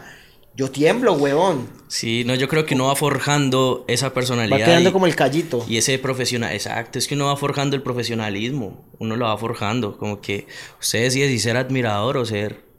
yo 0.56 0.70
tiemblo, 0.70 1.12
huevón. 1.14 1.68
Sí, 1.88 2.24
no, 2.24 2.34
yo 2.34 2.48
creo 2.48 2.66
que 2.66 2.74
uno 2.74 2.86
va 2.88 2.96
forjando 2.96 3.84
esa 3.88 4.08
Va 4.08 4.14
personalidad. 4.14 4.66
quedando 4.66 4.90
y, 4.90 4.92
como 4.92 5.06
el 5.06 5.16
callito. 5.16 5.64
y 5.68 5.76
ese 5.76 5.98
profesional, 5.98 6.52
exacto, 6.52 6.98
es 6.98 7.06
que 7.06 7.14
uno 7.14 7.26
va 7.26 7.36
forjando 7.36 7.76
el 7.76 7.82
profesionalismo, 7.82 8.84
uno 8.98 9.16
lo 9.16 9.26
va 9.26 9.38
forjando, 9.38 9.96
como 9.96 10.20
que 10.20 10.46
usted 10.80 11.02
decide 11.02 11.28
si 11.28 11.38
ser 11.38 11.56
admirador 11.56 12.16
o 12.16 12.24
ser 12.24 12.69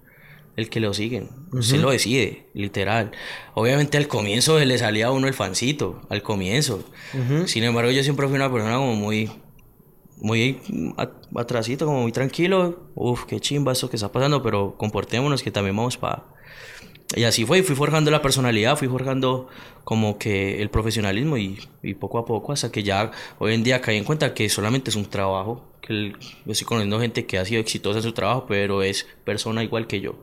el 0.57 0.69
que 0.69 0.79
lo 0.79 0.93
siguen, 0.93 1.29
usted 1.51 1.77
lo 1.81 1.91
decide, 1.91 2.47
literal. 2.53 3.11
Obviamente 3.53 3.97
al 3.97 4.07
comienzo 4.07 4.59
le 4.59 4.77
salía 4.77 5.07
a 5.07 5.11
uno 5.11 5.27
el 5.27 5.33
fancito, 5.33 6.01
al 6.09 6.21
comienzo. 6.23 6.83
Sin 7.47 7.63
embargo, 7.63 7.91
yo 7.91 8.03
siempre 8.03 8.27
fui 8.27 8.35
una 8.35 8.51
persona 8.51 8.75
como 8.75 8.95
muy, 8.95 9.29
muy 10.17 10.59
at- 10.97 11.11
atrasito, 11.35 11.85
como 11.85 12.01
muy 12.01 12.11
tranquilo. 12.11 12.89
Uf, 12.95 13.25
qué 13.25 13.39
chimba 13.39 13.71
eso 13.71 13.89
que 13.89 13.95
está 13.95 14.11
pasando, 14.11 14.43
pero 14.43 14.75
comportémonos 14.77 15.41
que 15.43 15.51
también 15.51 15.75
vamos 15.75 15.97
para... 15.97 16.25
Y 17.13 17.23
así 17.23 17.43
fue, 17.45 17.59
y 17.59 17.61
fui 17.63 17.75
forjando 17.75 18.09
la 18.09 18.21
personalidad, 18.21 18.77
fui 18.77 18.87
forjando 18.87 19.49
como 19.83 20.17
que 20.17 20.61
el 20.61 20.69
profesionalismo 20.69 21.35
y, 21.37 21.59
y 21.83 21.93
poco 21.95 22.17
a 22.19 22.25
poco 22.25 22.53
hasta 22.53 22.71
que 22.71 22.83
ya 22.83 23.11
hoy 23.37 23.53
en 23.53 23.63
día 23.63 23.81
caí 23.81 23.97
en 23.97 24.05
cuenta 24.05 24.33
que 24.33 24.47
solamente 24.47 24.91
es 24.91 24.95
un 24.95 25.05
trabajo, 25.07 25.73
que 25.81 25.91
el- 25.91 26.15
yo 26.45 26.51
estoy 26.53 26.65
conociendo 26.65 27.01
gente 27.01 27.25
que 27.25 27.37
ha 27.37 27.43
sido 27.43 27.59
exitosa 27.59 27.97
en 27.99 28.03
su 28.03 28.13
trabajo, 28.13 28.45
pero 28.47 28.81
es 28.81 29.07
persona 29.25 29.61
igual 29.61 29.87
que 29.87 29.99
yo. 29.99 30.15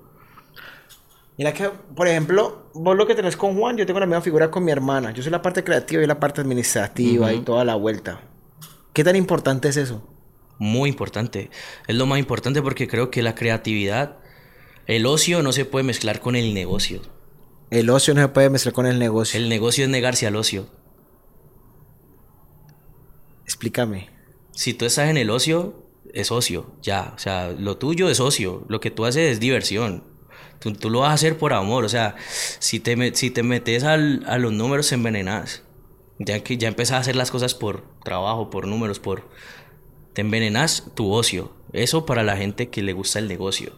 Mira 1.39 1.55
que, 1.55 1.71
por 1.71 2.09
ejemplo, 2.09 2.69
vos 2.75 2.97
lo 2.97 3.07
que 3.07 3.15
tenés 3.15 3.37
con 3.37 3.57
Juan, 3.57 3.77
yo 3.77 3.87
tengo 3.87 4.01
la 4.01 4.07
misma 4.07 4.21
figura 4.21 4.51
con 4.51 4.65
mi 4.65 4.73
hermana. 4.73 5.13
Yo 5.13 5.23
soy 5.23 5.31
la 5.31 5.41
parte 5.41 5.63
creativa 5.63 6.03
y 6.03 6.07
la 6.07 6.19
parte 6.19 6.41
administrativa 6.41 7.33
y 7.33 7.43
toda 7.43 7.65
la 7.65 7.77
vuelta. 7.77 8.21
¿Qué 8.93 9.05
tan 9.05 9.15
importante 9.15 9.69
es 9.69 9.77
eso? 9.77 10.03
Muy 10.59 10.91
importante. 10.91 11.51
Es 11.87 11.95
lo 11.95 12.07
más 12.07 12.19
importante 12.19 12.61
porque 12.61 12.89
creo 12.89 13.13
que 13.13 13.23
la 13.23 13.37
creatividad, 13.37 14.17
el 14.87 15.07
ocio 15.07 15.41
no 15.45 15.53
se 15.53 15.65
puede 15.65 15.85
mezclar 15.85 16.19
con 16.19 16.35
el 16.35 16.55
negocio. 16.55 17.03
El 17.71 17.89
ocio 17.91 18.15
no 18.15 18.23
se 18.23 18.29
puede 18.29 18.51
mezclar 18.51 18.75
con 18.75 18.87
el 18.87 18.99
negocio. 18.99 19.39
El 19.39 19.49
negocio 19.49 19.85
es 19.85 19.91
negarse 19.91 20.27
al 20.27 20.35
ocio. 20.35 20.67
Explícame. 23.45 24.11
Si 24.51 24.75
tú 24.75 24.87
estás 24.87 25.09
en 25.09 25.17
el 25.17 25.31
ocio, 25.31 25.87
es 26.13 26.33
ocio, 26.33 26.75
ya. 26.83 27.13
O 27.15 27.19
sea, 27.21 27.53
lo 27.53 27.77
tuyo 27.77 28.11
es 28.11 28.19
ocio. 28.19 28.65
Lo 28.69 28.81
que 28.81 28.91
tú 28.91 29.05
haces 29.05 29.31
es 29.31 29.39
diversión. 29.39 30.18
Tú, 30.61 30.73
tú 30.73 30.91
lo 30.91 31.01
vas 31.01 31.11
a 31.11 31.15
hacer 31.15 31.39
por 31.39 31.53
amor. 31.53 31.85
O 31.85 31.89
sea, 31.89 32.17
si 32.59 32.81
te, 32.81 33.15
si 33.15 33.31
te 33.31 33.43
metes 33.43 33.85
al- 33.85 34.25
a 34.27 34.39
los 34.39 34.53
números, 34.53 34.91
envenenas. 34.93 35.63
Ya 36.19 36.41
que 36.43 36.57
ya 36.59 36.69
empezás 36.69 36.97
a 36.97 37.01
hacer 37.01 37.17
las 37.17 37.31
cosas 37.31 37.55
por 37.55 37.85
trabajo, 38.05 38.51
por 38.51 38.67
números, 38.67 38.99
por... 38.99 39.29
Te 40.15 40.23
envenenas 40.23 40.85
tu 40.95 41.13
ocio. 41.13 41.53
Eso 41.73 42.07
para 42.07 42.23
la 42.25 42.37
gente 42.37 42.71
que 42.71 42.83
le 42.83 42.93
gusta 42.93 43.19
el 43.21 43.29
negocio. 43.29 43.73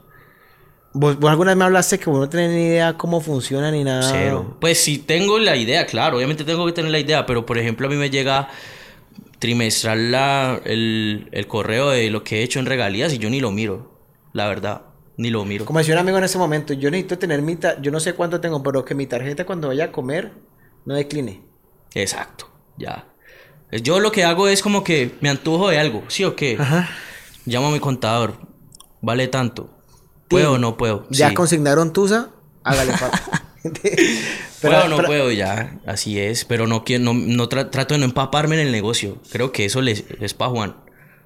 ¿Vos, 0.92 1.18
vos 1.20 1.30
alguna 1.30 1.50
vez 1.50 1.58
me 1.58 1.64
hablaste 1.64 1.98
que 1.98 2.10
vos 2.10 2.18
no 2.18 2.28
tenés 2.28 2.50
ni 2.50 2.64
idea 2.64 2.96
cómo 2.96 3.20
funciona 3.20 3.70
ni 3.70 3.84
nada? 3.84 4.02
Cero. 4.10 4.56
Pues 4.60 4.78
sí 4.82 4.98
tengo 4.98 5.38
la 5.38 5.54
idea, 5.56 5.86
claro, 5.86 6.16
obviamente 6.16 6.44
tengo 6.44 6.66
que 6.66 6.72
tener 6.72 6.90
la 6.90 6.98
idea, 6.98 7.26
pero 7.26 7.46
por 7.46 7.58
ejemplo 7.58 7.86
a 7.86 7.90
mí 7.90 7.96
me 7.96 8.10
llega 8.10 8.48
trimestral 9.38 10.10
la, 10.10 10.60
el, 10.64 11.28
el 11.32 11.46
correo 11.46 11.90
de 11.90 12.10
lo 12.10 12.24
que 12.24 12.40
he 12.40 12.42
hecho 12.42 12.58
en 12.58 12.66
regalías 12.66 13.12
y 13.12 13.18
yo 13.18 13.30
ni 13.30 13.40
lo 13.40 13.50
miro, 13.52 14.00
la 14.32 14.48
verdad, 14.48 14.82
ni 15.20 15.30
lo 15.30 15.44
miro. 15.44 15.64
Como 15.66 15.78
decía 15.78 15.94
un 15.94 16.00
amigo 16.00 16.16
en 16.18 16.24
ese 16.24 16.38
momento, 16.38 16.72
yo 16.72 16.90
necesito 16.90 17.18
tener 17.18 17.42
mi... 17.42 17.56
ta- 17.56 17.80
Yo 17.80 17.90
no 17.90 18.00
sé 18.00 18.14
cuánto 18.14 18.40
tengo, 18.40 18.62
pero 18.62 18.84
que 18.84 18.94
mi 18.94 19.06
tarjeta 19.06 19.44
cuando 19.44 19.68
vaya 19.68 19.84
a 19.86 19.92
comer 19.92 20.32
no 20.86 20.94
decline. 20.94 21.42
Exacto, 21.94 22.48
ya. 22.78 23.06
Yo 23.70 24.00
lo 24.00 24.10
que 24.12 24.24
hago 24.24 24.48
es 24.48 24.62
como 24.62 24.82
que 24.82 25.14
me 25.20 25.28
antojo 25.28 25.68
de 25.68 25.78
algo, 25.78 26.02
¿sí 26.08 26.24
o 26.24 26.34
qué? 26.34 26.56
Ajá. 26.58 26.88
Llamo 27.44 27.68
a 27.68 27.70
mi 27.70 27.80
contador, 27.80 28.38
vale 29.00 29.28
tanto. 29.28 29.70
¿Puedo 30.28 30.52
o 30.54 30.58
no 30.58 30.76
puedo? 30.76 31.06
Ya 31.10 31.28
Sí. 31.28 31.34
consignaron 31.34 31.92
Tusa, 31.92 32.30
hágale 32.64 32.92
papi. 32.92 33.18
puedo 34.62 34.84
o 34.84 34.88
no 34.88 35.02
puedo, 35.04 35.30
ya, 35.30 35.78
así 35.86 36.18
es. 36.18 36.44
Pero 36.46 36.66
no, 36.66 36.82
quiero, 36.84 37.04
no, 37.04 37.12
no 37.14 37.48
tra- 37.48 37.70
trato 37.70 37.94
de 37.94 37.98
no 38.00 38.06
empaparme 38.06 38.54
en 38.60 38.66
el 38.66 38.72
negocio. 38.72 39.18
Creo 39.30 39.52
que 39.52 39.66
eso 39.66 39.80
les, 39.82 40.04
es 40.20 40.32
para 40.34 40.50
Juan. 40.50 40.76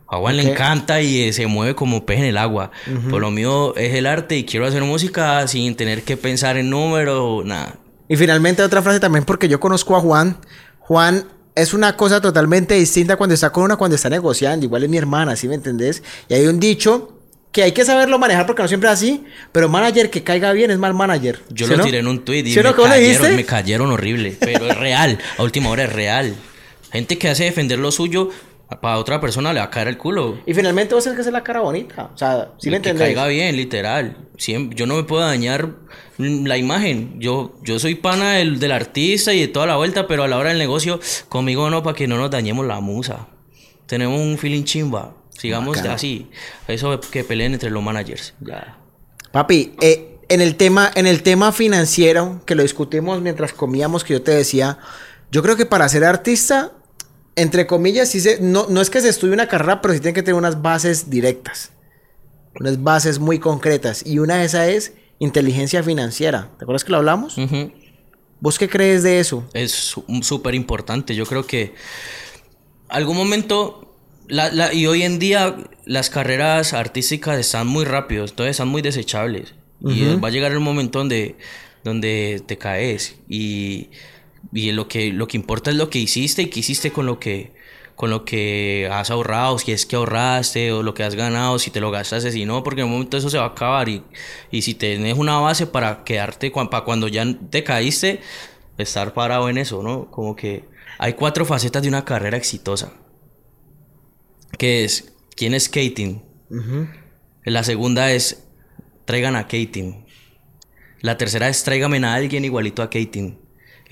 A 0.07 0.19
Juan 0.19 0.37
le 0.37 0.51
encanta 0.51 1.01
y 1.01 1.23
eh, 1.23 1.33
se 1.33 1.47
mueve 1.47 1.75
como 1.75 2.05
pez 2.05 2.19
en 2.19 2.27
el 2.27 2.37
agua. 2.39 2.71
Por 3.11 3.21
lo 3.21 3.31
mío 3.31 3.75
es 3.77 3.95
el 3.95 4.07
arte 4.07 4.37
y 4.37 4.45
quiero 4.45 4.67
hacer 4.67 4.83
música 4.83 5.47
sin 5.49 5.75
tener 5.77 6.03
que 6.03 6.17
pensar 6.17 6.57
en 6.57 6.71
números, 6.71 7.45
nada. 7.45 7.77
Y 8.09 8.17
finalmente 8.17 8.63
otra 8.63 8.83
frase 8.83 9.01
también 9.01 9.25
porque 9.25 9.49
yo 9.49 9.59
conozco 9.61 9.97
a 9.97 10.01
Juan. 10.01 10.37
Juan 10.79 11.25
es 11.55 11.73
una 11.73 11.97
cosa 11.97 12.21
totalmente 12.21 12.75
distinta 12.75 13.17
cuando 13.17 13.35
está 13.35 13.51
con 13.51 13.65
una 13.65 13.77
cuando 13.77 13.97
está 13.97 14.11
negociando. 14.11 14.67
Igual 14.67 14.85
es 14.85 14.91
mi 14.91 14.99
hermana, 14.99 15.37
¿sí 15.37 15.49
me 15.49 15.55
entendés? 15.55 16.03
Y 16.29 16.35
hay 16.35 16.47
un 16.47 16.61
dicho 16.61 17.11
que 17.51 17.63
hay 17.63 17.73
que 17.73 17.85
saberlo 17.85 18.19
manejar 18.19 18.47
porque 18.47 18.63
no 18.63 18.69
siempre 18.69 18.91
es 18.91 18.95
así. 18.95 19.25
Pero 19.53 19.69
manager 19.69 20.11
que 20.11 20.23
caiga 20.23 20.53
bien 20.53 20.71
es 20.71 20.79
mal 20.79 20.93
manager. 20.93 21.41
Yo 21.51 21.67
¿Sí 21.67 21.73
lo 21.73 21.79
no? 21.79 21.85
tiré 21.85 21.99
en 22.01 22.09
un 22.09 22.25
tweet 22.25 22.41
y 22.45 22.53
¿Sí 22.53 22.59
o 22.59 22.63
no? 22.63 22.71
me, 22.71 22.75
¿Cómo 22.75 22.89
le 22.89 22.95
cayeron, 23.01 23.37
me 23.37 23.45
cayeron 23.45 23.91
horrible. 23.93 24.37
Pero 24.39 24.67
es 24.67 24.77
real. 24.77 25.19
A 25.39 25.43
última 25.43 25.71
hora 25.71 25.85
es 25.85 25.93
real. 25.93 26.35
Gente 26.93 27.17
que 27.17 27.29
hace 27.29 27.45
defender 27.45 27.79
lo 27.79 27.91
suyo, 27.91 28.31
para 28.81 28.99
otra 28.99 29.21
persona 29.21 29.53
le 29.53 29.61
va 29.61 29.67
a 29.67 29.71
caer 29.71 29.89
el 29.89 29.99
culo. 29.99 30.39
Y 30.47 30.55
finalmente 30.55 30.95
vos 30.95 31.05
tenés 31.05 31.17
que 31.17 31.21
hacer 31.21 31.33
la 31.33 31.43
cara 31.45 31.61
bonita. 31.61 32.11
O 32.15 32.19
sea, 32.19 32.51
¿sí 32.59 32.71
me 32.71 32.81
que 32.81 32.91
entendés? 32.91 33.09
caiga 33.09 33.27
bien, 33.27 33.57
literal. 33.57 34.17
Siem- 34.37 34.75
yo 34.75 34.87
no 34.87 34.97
me 34.97 35.05
puedo 35.05 35.23
dañar 35.23 35.71
la 36.19 36.57
imagen. 36.57 37.21
Yo, 37.21 37.55
yo 37.63 37.79
soy 37.79 37.95
pana 37.95 38.33
del, 38.33 38.59
del 38.59 38.73
artista 38.73 39.33
y 39.33 39.41
de 39.41 39.49
toda 39.49 39.67
la 39.67 39.77
vuelta, 39.77 40.07
pero 40.07 40.25
a 40.25 40.29
la 40.29 40.39
hora 40.39 40.49
del 40.49 40.59
negocio, 40.59 40.99
conmigo 41.29 41.69
no, 41.71 41.83
para 41.83 41.95
que 41.97 42.07
no 42.09 42.17
nos 42.17 42.31
dañemos 42.31 42.67
la 42.67 42.81
musa. 42.81 43.29
Tenemos 43.87 44.19
un 44.21 44.39
feeling 44.39 44.65
chimba. 44.65 45.15
Sigamos 45.31 45.79
así. 45.79 46.31
Eso 46.69 47.01
que 47.01 47.23
peleen 47.25 47.53
entre 47.55 47.71
los 47.71 47.83
managers. 47.83 48.35
Ya. 48.41 48.79
Papi, 49.33 49.75
eh, 49.81 50.19
en, 50.29 50.41
el 50.41 50.55
tema, 50.57 50.91
en 50.95 51.07
el 51.07 51.23
tema 51.23 51.53
financiero, 51.53 52.41
que 52.47 52.55
lo 52.55 52.63
discutimos 52.63 53.21
mientras 53.21 53.53
comíamos, 53.53 54.05
que 54.05 54.15
yo 54.15 54.23
te 54.23 54.31
decía, 54.31 54.79
yo 55.33 55.43
creo 55.43 55.57
que 55.57 55.67
para 55.67 55.89
ser 55.89 56.05
artista, 56.05 56.73
entre 57.37 57.67
comillas, 57.67 58.09
sí 58.11 58.21
se, 58.21 58.41
no, 58.41 58.67
no 58.69 58.81
es 58.81 58.91
que 58.91 59.01
se 59.01 59.09
estudie 59.09 59.35
una 59.35 59.49
carrera, 59.49 59.81
pero 59.81 59.95
sí 59.95 60.01
tiene 60.01 60.15
que 60.15 60.23
tener 60.23 60.37
unas 60.39 60.63
bases 60.63 61.11
directas, 61.11 61.73
unas 62.61 62.83
bases 62.83 63.19
muy 63.19 63.39
concretas. 63.39 64.05
Y 64.07 64.19
una 64.19 64.37
de 64.37 64.45
esas 64.47 64.69
es 64.69 64.93
inteligencia 65.19 65.83
financiera. 65.83 66.51
¿Te 66.59 66.65
acuerdas 66.65 66.85
que 66.85 66.93
lo 66.93 66.99
hablamos? 66.99 67.37
¿Vos 68.41 68.59
qué 68.59 68.69
crees 68.69 69.03
de 69.03 69.21
eso? 69.21 69.45
Es 69.55 69.73
súper 70.23 70.55
importante. 70.55 71.15
Yo 71.15 71.25
creo 71.27 71.47
que 71.47 71.75
algún 72.89 73.17
momento, 73.17 73.97
la- 74.29 74.51
la- 74.53 74.73
y 74.73 74.87
hoy 74.87 75.03
en 75.03 75.19
día 75.19 75.57
las 75.87 76.11
carreras 76.11 76.73
artísticas 76.73 77.39
están 77.39 77.67
muy 77.67 77.85
rápidos, 77.85 78.31
entonces 78.31 78.53
están 78.53 78.69
muy 78.69 78.83
desechables. 78.83 79.55
Y 79.87 80.03
va 80.23 80.29
a 80.29 80.31
llegar 80.31 80.53
el 80.53 80.61
momento 80.61 80.99
donde, 81.01 81.37
donde 81.85 82.43
te 82.47 82.57
caes. 82.57 83.17
Y, 83.29 83.91
y 84.53 84.73
lo, 84.73 84.89
que, 84.89 85.13
lo 85.13 85.27
que 85.27 85.37
importa 85.37 85.71
es 85.71 85.77
lo 85.77 85.91
que 85.91 85.99
hiciste 85.99 86.43
y 86.43 86.47
qué 86.47 86.61
hiciste 86.61 86.93
con 86.93 87.07
lo 87.07 87.19
que, 87.19 87.53
con 87.95 88.11
lo 88.11 88.25
que 88.25 88.89
has 88.91 89.11
ahorrado, 89.11 89.59
si 89.59 89.73
es 89.73 89.87
que 89.87 89.97
ahorraste 89.97 90.73
o 90.73 90.83
lo 90.83 90.95
que 90.95 91.05
has 91.05 91.15
ganado, 91.15 91.59
si 91.59 91.71
te 91.71 91.81
lo 91.81 91.91
gastaste, 91.91 92.33
si 92.33 92.45
no, 92.45 92.63
porque 92.63 92.81
en 92.81 92.89
un 92.89 92.93
momento 92.93 93.17
eso 93.17 93.31
se 93.31 93.39
va 93.39 93.45
a 93.45 93.49
acabar. 93.49 93.89
Y, 93.89 94.03
y 94.51 94.63
si 94.63 94.75
tenés 94.75 95.17
una 95.17 95.39
base 95.39 95.67
para 95.67 96.05
quedarte, 96.05 96.51
para 96.51 96.85
cuando 96.85 97.09
ya 97.09 97.25
te 97.51 97.63
caíste, 97.65 98.21
estar 98.79 99.15
parado 99.15 99.49
en 99.49 99.59
eso, 99.59 99.83
¿no? 99.83 100.11
Como 100.11 100.35
que 100.35 100.65
hay 100.99 101.15
cuatro 101.15 101.45
facetas 101.45 101.83
de 101.83 101.89
una 101.89 102.05
carrera 102.05 102.37
exitosa. 102.37 102.93
Que 104.59 104.85
es, 104.85 105.13
¿quién 105.37 105.55
es 105.55 105.69
Kating? 105.69 106.23
Ujú. 106.51 106.89
La 107.45 107.63
segunda 107.63 108.13
es, 108.13 108.47
traigan 109.05 109.37
a 109.37 109.47
Kating. 109.47 110.05
La 111.01 111.19
tercera 111.19 111.49
es, 111.49 111.63
tráigame 111.63 111.99
a 111.99 112.15
alguien 112.15 112.45
igualito 112.45 112.83
a 112.83 112.91
Kating. 112.91 113.39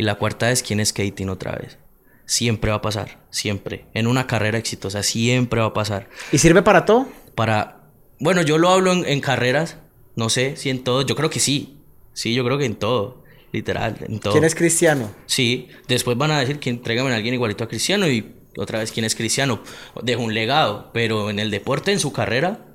Y 0.02 0.04
la 0.04 0.16
cuarta 0.16 0.50
es, 0.50 0.64
¿quién 0.64 0.80
es 0.80 0.92
Kating 0.92 1.28
otra 1.28 1.52
vez? 1.52 1.78
Siempre 2.26 2.72
va 2.72 2.78
a 2.78 2.82
pasar, 2.82 3.20
siempre. 3.30 3.86
En 3.94 4.08
una 4.08 4.26
carrera 4.26 4.58
exitosa, 4.58 5.04
siempre 5.04 5.60
va 5.60 5.66
a 5.66 5.72
pasar. 5.72 6.08
¿Y 6.32 6.38
sirve 6.38 6.60
para 6.62 6.84
todo? 6.84 7.06
Para, 7.36 7.84
bueno, 8.18 8.42
yo 8.42 8.58
lo 8.58 8.70
hablo 8.70 8.90
en, 8.90 9.04
en 9.04 9.20
carreras, 9.20 9.76
no 10.16 10.28
sé 10.28 10.56
si 10.56 10.70
en 10.70 10.82
todo, 10.82 11.02
yo 11.02 11.14
creo 11.14 11.30
que 11.30 11.38
sí. 11.38 11.78
Sí, 12.14 12.34
yo 12.34 12.44
creo 12.44 12.58
que 12.58 12.64
en 12.64 12.74
todo, 12.74 13.22
literal, 13.52 13.96
en 14.00 14.18
todo. 14.18 14.32
¿Quién 14.32 14.42
es 14.42 14.56
cristiano? 14.56 15.08
Sí, 15.26 15.68
después 15.86 16.18
van 16.18 16.32
a 16.32 16.40
decir 16.40 16.58
que 16.58 16.74
tráigame 16.74 17.12
a 17.12 17.14
alguien 17.14 17.34
igualito 17.34 17.62
a 17.62 17.68
Cristiano 17.68 18.08
y 18.08 18.34
otra 18.56 18.80
vez 18.80 18.90
quién 18.90 19.04
es 19.04 19.14
Cristiano. 19.14 19.62
Deja 20.02 20.20
un 20.20 20.34
legado, 20.34 20.90
pero 20.92 21.30
en 21.30 21.38
el 21.38 21.52
deporte, 21.52 21.92
en 21.92 22.00
su 22.00 22.12
carrera, 22.12 22.66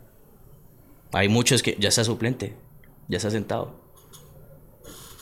hay 1.12 1.28
muchos 1.28 1.62
que 1.62 1.76
ya 1.78 1.90
está 1.90 2.06
suplente, 2.06 2.56
ya 3.10 3.18
está 3.18 3.32
sentado. 3.32 3.86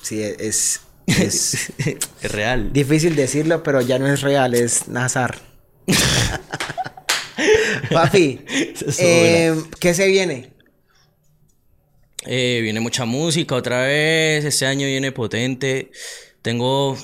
Sí, 0.04 0.22
es, 0.22 0.82
es 1.08 1.72
es 2.22 2.32
real. 2.32 2.72
difícil 2.74 3.15
decirlo, 3.15 3.63
pero 3.63 3.82
ya 3.82 4.00
no 4.00 4.08
es 4.08 4.22
real, 4.22 4.56
es 4.56 4.88
Nazar. 4.88 5.38
Papi, 7.91 8.39
eh, 9.00 9.56
¿qué 9.80 9.94
se 9.94 10.08
viene? 10.08 10.54
Eh, 12.26 12.60
viene 12.63 12.80
mucha 12.80 13.06
música 13.06 13.56
otra 13.56 13.82
vez, 13.82 14.44
este 14.46 14.65
año 14.65 14.88
viene 14.88 15.12
potente. 15.12 15.91
Tengo, 16.41 16.98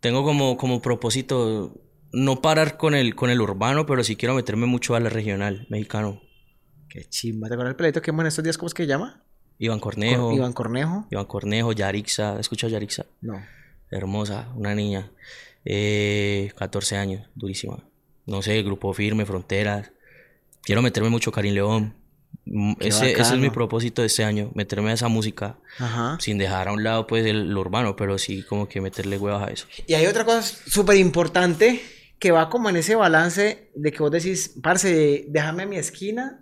tengo 0.00 0.22
como, 0.22 0.56
como 0.56 0.80
propósito 0.80 1.74
no 2.12 2.40
parar 2.40 2.76
con 2.76 2.94
el, 2.94 3.16
con 3.16 3.30
el 3.30 3.40
urbano, 3.40 3.86
pero 3.86 4.04
sí 4.04 4.14
quiero 4.14 4.34
meterme 4.34 4.66
mucho 4.66 4.94
a 4.94 5.00
la 5.00 5.10
regional 5.10 5.66
mexicano. 5.68 6.22
Qué 6.88 7.04
chimba, 7.08 7.48
¿te 7.48 7.54
acuerdas 7.54 7.72
el 7.72 7.76
peladito 7.76 8.02
que 8.02 8.12
vemos 8.12 8.22
en 8.22 8.28
estos 8.28 8.44
días? 8.44 8.56
¿Cómo 8.56 8.68
es 8.68 8.74
que 8.74 8.84
se 8.84 8.88
llama? 8.88 9.23
Iván 9.58 9.80
Cornejo. 9.80 10.26
Con 10.26 10.34
Iván 10.34 10.52
Cornejo. 10.52 11.06
Iván 11.10 11.24
Cornejo, 11.26 11.72
Yarixa. 11.72 12.34
¿Has 12.34 12.40
escuchado 12.40 12.70
Yarixa? 12.72 13.06
No. 13.20 13.40
Hermosa, 13.90 14.48
una 14.56 14.74
niña. 14.74 15.10
Eh, 15.64 16.52
14 16.56 16.96
años, 16.96 17.28
durísima. 17.34 17.84
No 18.26 18.42
sé, 18.42 18.62
Grupo 18.62 18.92
Firme, 18.92 19.26
Fronteras. 19.26 19.92
Quiero 20.62 20.82
meterme 20.82 21.10
mucho 21.10 21.30
Karim 21.32 21.54
León. 21.54 21.94
Mm, 22.46 22.74
Ese, 22.80 23.12
ese 23.12 23.34
es 23.34 23.38
mi 23.40 23.50
propósito 23.50 24.02
de 24.02 24.06
este 24.06 24.24
año, 24.24 24.50
meterme 24.54 24.90
a 24.90 24.94
esa 24.94 25.08
música. 25.08 25.58
Ajá. 25.78 26.18
Sin 26.20 26.36
dejar 26.38 26.68
a 26.68 26.72
un 26.72 26.82
lado, 26.82 27.06
pues, 27.06 27.24
el, 27.26 27.50
lo 27.50 27.60
urbano, 27.60 27.96
pero 27.96 28.18
sí 28.18 28.42
como 28.42 28.68
que 28.68 28.80
meterle 28.80 29.18
huevas 29.18 29.48
a 29.48 29.52
eso. 29.52 29.66
Y 29.86 29.94
hay 29.94 30.06
otra 30.06 30.24
cosa 30.24 30.42
súper 30.42 30.96
importante 30.96 31.80
que 32.18 32.30
va 32.32 32.48
como 32.48 32.70
en 32.70 32.76
ese 32.76 32.94
balance 32.94 33.70
de 33.74 33.92
que 33.92 33.98
vos 33.98 34.10
decís, 34.10 34.54
parce, 34.62 35.26
déjame 35.28 35.64
a 35.64 35.66
mi 35.66 35.76
esquina, 35.76 36.40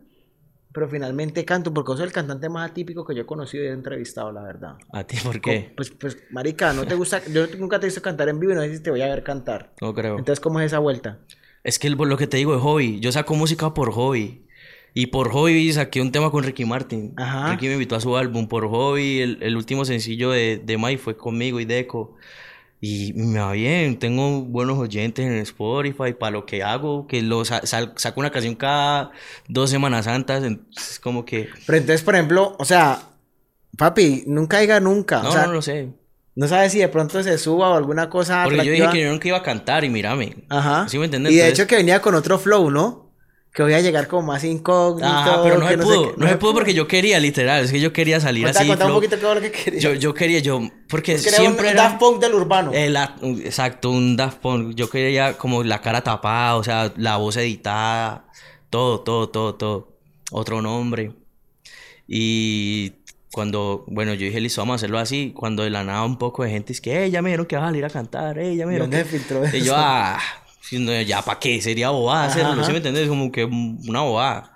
pero 0.72 0.88
finalmente 0.88 1.44
canto, 1.44 1.72
porque 1.74 1.92
sos 1.92 2.00
el 2.00 2.12
cantante 2.12 2.48
más 2.48 2.70
atípico 2.70 3.04
que 3.04 3.14
yo 3.14 3.22
he 3.22 3.26
conocido 3.26 3.64
y 3.64 3.66
he 3.68 3.70
entrevistado, 3.72 4.32
la 4.32 4.42
verdad. 4.42 4.76
¿A 4.92 5.04
ti 5.04 5.16
por 5.22 5.40
qué? 5.40 5.72
Pues, 5.76 5.90
pues, 5.90 6.16
marica, 6.30 6.72
no 6.72 6.84
te 6.86 6.94
gusta, 6.94 7.22
yo 7.32 7.46
nunca 7.58 7.78
te 7.78 7.86
he 7.86 7.88
visto 7.88 8.00
cantar 8.02 8.28
en 8.28 8.40
vivo 8.40 8.52
y 8.52 8.56
no 8.56 8.62
sé 8.62 8.76
si 8.76 8.82
te 8.82 8.90
voy 8.90 9.02
a 9.02 9.06
ver 9.08 9.22
cantar. 9.22 9.72
No 9.80 9.92
creo. 9.94 10.18
Entonces, 10.18 10.40
¿cómo 10.40 10.60
es 10.60 10.66
esa 10.66 10.78
vuelta? 10.78 11.18
Es 11.64 11.78
que 11.78 11.86
el- 11.88 11.94
lo 11.94 12.16
que 12.16 12.26
te 12.26 12.36
digo 12.38 12.54
es 12.56 12.60
hobby. 12.62 13.00
Yo 13.00 13.12
saco 13.12 13.34
música 13.34 13.72
por 13.74 13.92
hobby. 13.92 14.46
Y 14.94 15.06
por 15.06 15.30
hobby 15.30 15.72
saqué 15.72 16.02
un 16.02 16.12
tema 16.12 16.30
con 16.30 16.42
Ricky 16.44 16.64
Martin. 16.66 17.14
Ajá. 17.16 17.52
Ricky 17.52 17.66
me 17.68 17.74
invitó 17.74 17.96
a 17.96 18.00
su 18.00 18.16
álbum 18.16 18.46
por 18.48 18.66
hobby. 18.68 19.20
El, 19.20 19.38
el 19.42 19.56
último 19.56 19.84
sencillo 19.84 20.30
de, 20.30 20.58
de 20.62 20.76
Mai 20.76 20.96
fue 20.98 21.16
conmigo 21.16 21.60
y 21.60 21.64
Deco. 21.64 22.16
Y 22.84 23.12
me 23.12 23.38
va 23.38 23.52
bien, 23.52 23.96
tengo 24.00 24.40
buenos 24.42 24.76
oyentes 24.76 25.24
en 25.24 25.34
Spotify 25.38 26.14
para 26.18 26.32
lo 26.32 26.46
que 26.46 26.64
hago, 26.64 27.06
que 27.06 27.22
lo 27.22 27.44
sa- 27.44 27.62
saco 27.64 28.18
una 28.18 28.30
canción 28.32 28.56
cada 28.56 29.12
dos 29.46 29.70
Semanas 29.70 30.06
Santas, 30.06 30.42
entonces 30.42 30.98
como 30.98 31.24
que... 31.24 31.48
Pero 31.64 31.78
entonces, 31.78 32.02
por 32.02 32.14
ejemplo, 32.16 32.56
o 32.58 32.64
sea, 32.64 33.00
papi, 33.78 34.24
nunca 34.26 34.58
diga 34.58 34.80
nunca. 34.80 35.22
No, 35.22 35.28
o 35.28 35.32
sea, 35.32 35.46
no 35.46 35.52
lo 35.52 35.62
sé. 35.62 35.90
no 36.34 36.48
sabes 36.48 36.72
si 36.72 36.80
de 36.80 36.88
pronto 36.88 37.22
se 37.22 37.38
suba 37.38 37.68
o 37.70 37.74
alguna 37.74 38.10
cosa 38.10 38.42
Porque 38.42 38.56
yo 38.56 38.62
dije 38.64 38.74
atractiva. 38.78 38.92
que 38.92 39.02
yo 39.04 39.12
nunca 39.12 39.28
iba 39.28 39.36
a 39.38 39.42
cantar 39.44 39.84
y 39.84 39.88
mírame. 39.88 40.38
Ajá. 40.48 40.88
¿Sí 40.88 40.98
me 40.98 41.04
entiendes? 41.04 41.32
Y 41.32 41.36
de 41.36 41.42
Entonces- 41.42 41.60
hecho 41.60 41.68
que 41.68 41.76
venía 41.76 42.02
con 42.02 42.16
otro 42.16 42.36
flow, 42.36 42.68
¿no? 42.68 43.11
Que 43.54 43.62
voy 43.62 43.74
a 43.74 43.80
llegar 43.80 44.08
como 44.08 44.28
más 44.28 44.44
incógnito. 44.44 45.06
Ah, 45.06 45.40
pero 45.44 45.58
no 45.58 45.68
se 45.68 45.76
pudo, 45.76 46.14
no 46.16 46.26
se 46.26 46.36
pudo 46.38 46.54
porque 46.54 46.72
yo 46.72 46.88
quería, 46.88 47.20
literal, 47.20 47.64
es 47.64 47.70
que 47.70 47.80
yo 47.80 47.92
quería 47.92 48.18
salir 48.18 48.44
Cuenta, 48.44 48.60
así. 48.60 48.66
cuenta 48.66 48.86
un 48.86 48.94
poquito 48.94 49.16
qué 49.18 49.22
lo 49.34 49.40
que 49.42 49.50
quería. 49.52 49.78
Yo, 49.80 49.92
yo 49.92 50.14
quería, 50.14 50.38
yo, 50.38 50.60
porque 50.88 51.16
Quería 51.16 51.32
siempre 51.32 51.66
un 51.66 51.72
era... 51.72 51.82
Daft 51.82 51.98
Punk 51.98 52.18
del 52.18 52.34
urbano. 52.34 52.72
El 52.72 52.96
a- 52.96 53.14
exacto, 53.44 53.90
un 53.90 54.16
Daft 54.16 54.38
Punk. 54.38 54.74
Yo 54.74 54.88
quería 54.88 55.36
como 55.36 55.62
la 55.64 55.82
cara 55.82 56.02
tapada, 56.02 56.56
o 56.56 56.64
sea, 56.64 56.94
la 56.96 57.18
voz 57.18 57.36
editada, 57.36 58.24
todo, 58.70 59.00
todo, 59.00 59.28
todo, 59.28 59.54
todo. 59.56 59.88
Otro 60.30 60.62
nombre. 60.62 61.12
Y 62.08 62.92
cuando, 63.32 63.84
bueno, 63.86 64.14
yo 64.14 64.24
dije, 64.24 64.40
listo, 64.40 64.62
vamos 64.62 64.72
a 64.72 64.76
hacerlo 64.76 64.98
así. 64.98 65.32
Cuando 65.36 65.62
de 65.62 65.68
la 65.70 65.84
nada 65.84 66.04
un 66.04 66.16
poco 66.18 66.42
de 66.42 66.50
gente 66.50 66.72
es 66.72 66.80
que, 66.80 67.04
eh, 67.04 67.10
ya 67.10 67.20
me 67.20 67.28
dijeron 67.28 67.44
que 67.46 67.56
vas 67.56 67.64
a 67.64 67.68
salir 67.68 67.84
a 67.84 67.90
cantar, 67.90 68.38
eh, 68.38 68.56
ya 68.56 68.66
me 68.66 68.72
¿Y 68.72 68.80
dijeron 68.80 68.90
dónde 68.90 69.50
que... 69.50 69.58
Y 69.58 69.62
yo, 69.62 69.74
ah, 69.76 70.18
no, 70.72 71.00
ya, 71.02 71.22
¿para 71.22 71.38
qué? 71.40 71.60
Sería 71.60 71.90
bobada 71.90 72.26
Ajá, 72.26 72.32
hacerlo, 72.32 72.62
ajá. 72.62 72.64
¿sí 72.64 72.70
me 72.72 72.76
entiendes? 72.78 73.08
Como 73.08 73.30
que 73.32 73.44
una 73.44 74.00
bobada. 74.02 74.54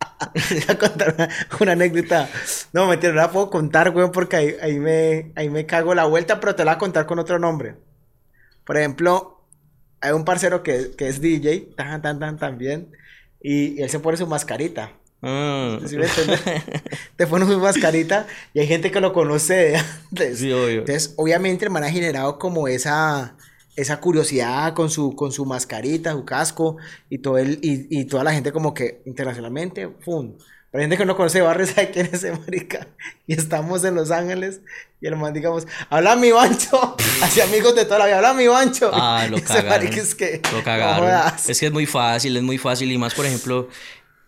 Voy 0.50 0.64
a 0.68 0.78
contar 0.78 1.14
una, 1.16 1.28
una 1.60 1.72
anécdota. 1.72 2.28
No, 2.72 2.86
mentira, 2.86 3.12
no 3.12 3.20
la 3.20 3.30
puedo 3.30 3.50
contar, 3.50 3.90
güey, 3.90 4.10
porque 4.12 4.36
ahí, 4.36 4.56
ahí, 4.62 4.78
me, 4.78 5.32
ahí 5.36 5.50
me 5.50 5.66
cago 5.66 5.94
la 5.94 6.04
vuelta, 6.04 6.40
pero 6.40 6.54
te 6.54 6.64
la 6.64 6.72
voy 6.72 6.76
a 6.76 6.78
contar 6.78 7.06
con 7.06 7.18
otro 7.18 7.38
nombre. 7.38 7.76
Por 8.64 8.76
ejemplo, 8.76 9.44
hay 10.00 10.12
un 10.12 10.24
parcero 10.24 10.62
que, 10.62 10.92
que 10.96 11.08
es 11.08 11.20
DJ, 11.20 11.74
tan, 11.76 12.02
tan, 12.02 12.18
tan, 12.18 12.38
también, 12.38 12.92
y, 13.40 13.78
y 13.80 13.82
él 13.82 13.90
se 13.90 14.00
pone 14.00 14.16
su 14.16 14.26
mascarita. 14.26 14.92
Ah. 15.22 15.78
¿Sí 15.86 15.96
me 15.96 16.06
entiendes? 16.06 16.42
Te 17.16 17.26
pone 17.26 17.46
su 17.46 17.58
mascarita 17.58 18.26
y 18.52 18.60
hay 18.60 18.66
gente 18.66 18.90
que 18.90 19.00
lo 19.00 19.12
conoce 19.12 19.76
antes. 20.10 20.38
Sí, 20.38 20.52
obvio. 20.52 20.80
Entonces, 20.80 21.14
obviamente, 21.16 21.64
el 21.64 21.70
man 21.70 21.84
ha 21.84 21.90
generado 21.90 22.38
como 22.38 22.68
esa, 22.68 23.36
esa 23.76 24.00
curiosidad 24.00 24.74
con 24.74 24.90
su, 24.90 25.14
con 25.14 25.30
su 25.32 25.44
mascarita, 25.46 26.12
su 26.12 26.24
casco 26.24 26.76
y, 27.10 27.18
todo 27.18 27.38
el, 27.38 27.58
y, 27.62 27.86
y 28.00 28.04
toda 28.06 28.24
la 28.24 28.32
gente 28.32 28.50
como 28.52 28.72
que 28.74 29.02
internacionalmente, 29.06 29.88
¡fum! 30.00 30.36
Pero 30.70 30.82
hay 30.82 30.90
gente 30.90 30.96
que 30.98 31.06
no 31.06 31.16
conoce 31.16 31.40
Barrio, 31.42 31.66
sabe 31.74 31.90
quién 31.90 32.06
es 32.06 32.14
ese 32.14 32.32
marica. 32.32 32.88
Y 33.26 33.34
estamos 33.34 33.84
en 33.84 33.94
Los 33.94 34.10
Ángeles 34.10 34.60
y 35.00 35.06
el 35.06 35.16
man, 35.16 35.32
digamos, 35.32 35.66
habla 35.90 36.16
mi 36.16 36.32
bancho. 36.32 36.96
Así 37.22 37.40
amigos 37.40 37.74
de 37.74 37.84
toda 37.84 38.00
la 38.00 38.06
vida, 38.06 38.16
habla 38.16 38.34
mi 38.34 38.46
bancho. 38.48 38.90
Ah, 38.92 39.26
lo 39.30 39.40
cagaron. 39.42 39.86
es 39.92 40.14
que, 40.14 40.42
Lo 40.52 40.62
cagaron. 40.64 41.32
es 41.48 41.60
que 41.60 41.66
es 41.66 41.72
muy 41.72 41.86
fácil, 41.86 42.36
es 42.36 42.42
muy 42.42 42.58
fácil. 42.58 42.90
Y 42.92 42.98
más, 42.98 43.14
por 43.14 43.24
ejemplo, 43.26 43.68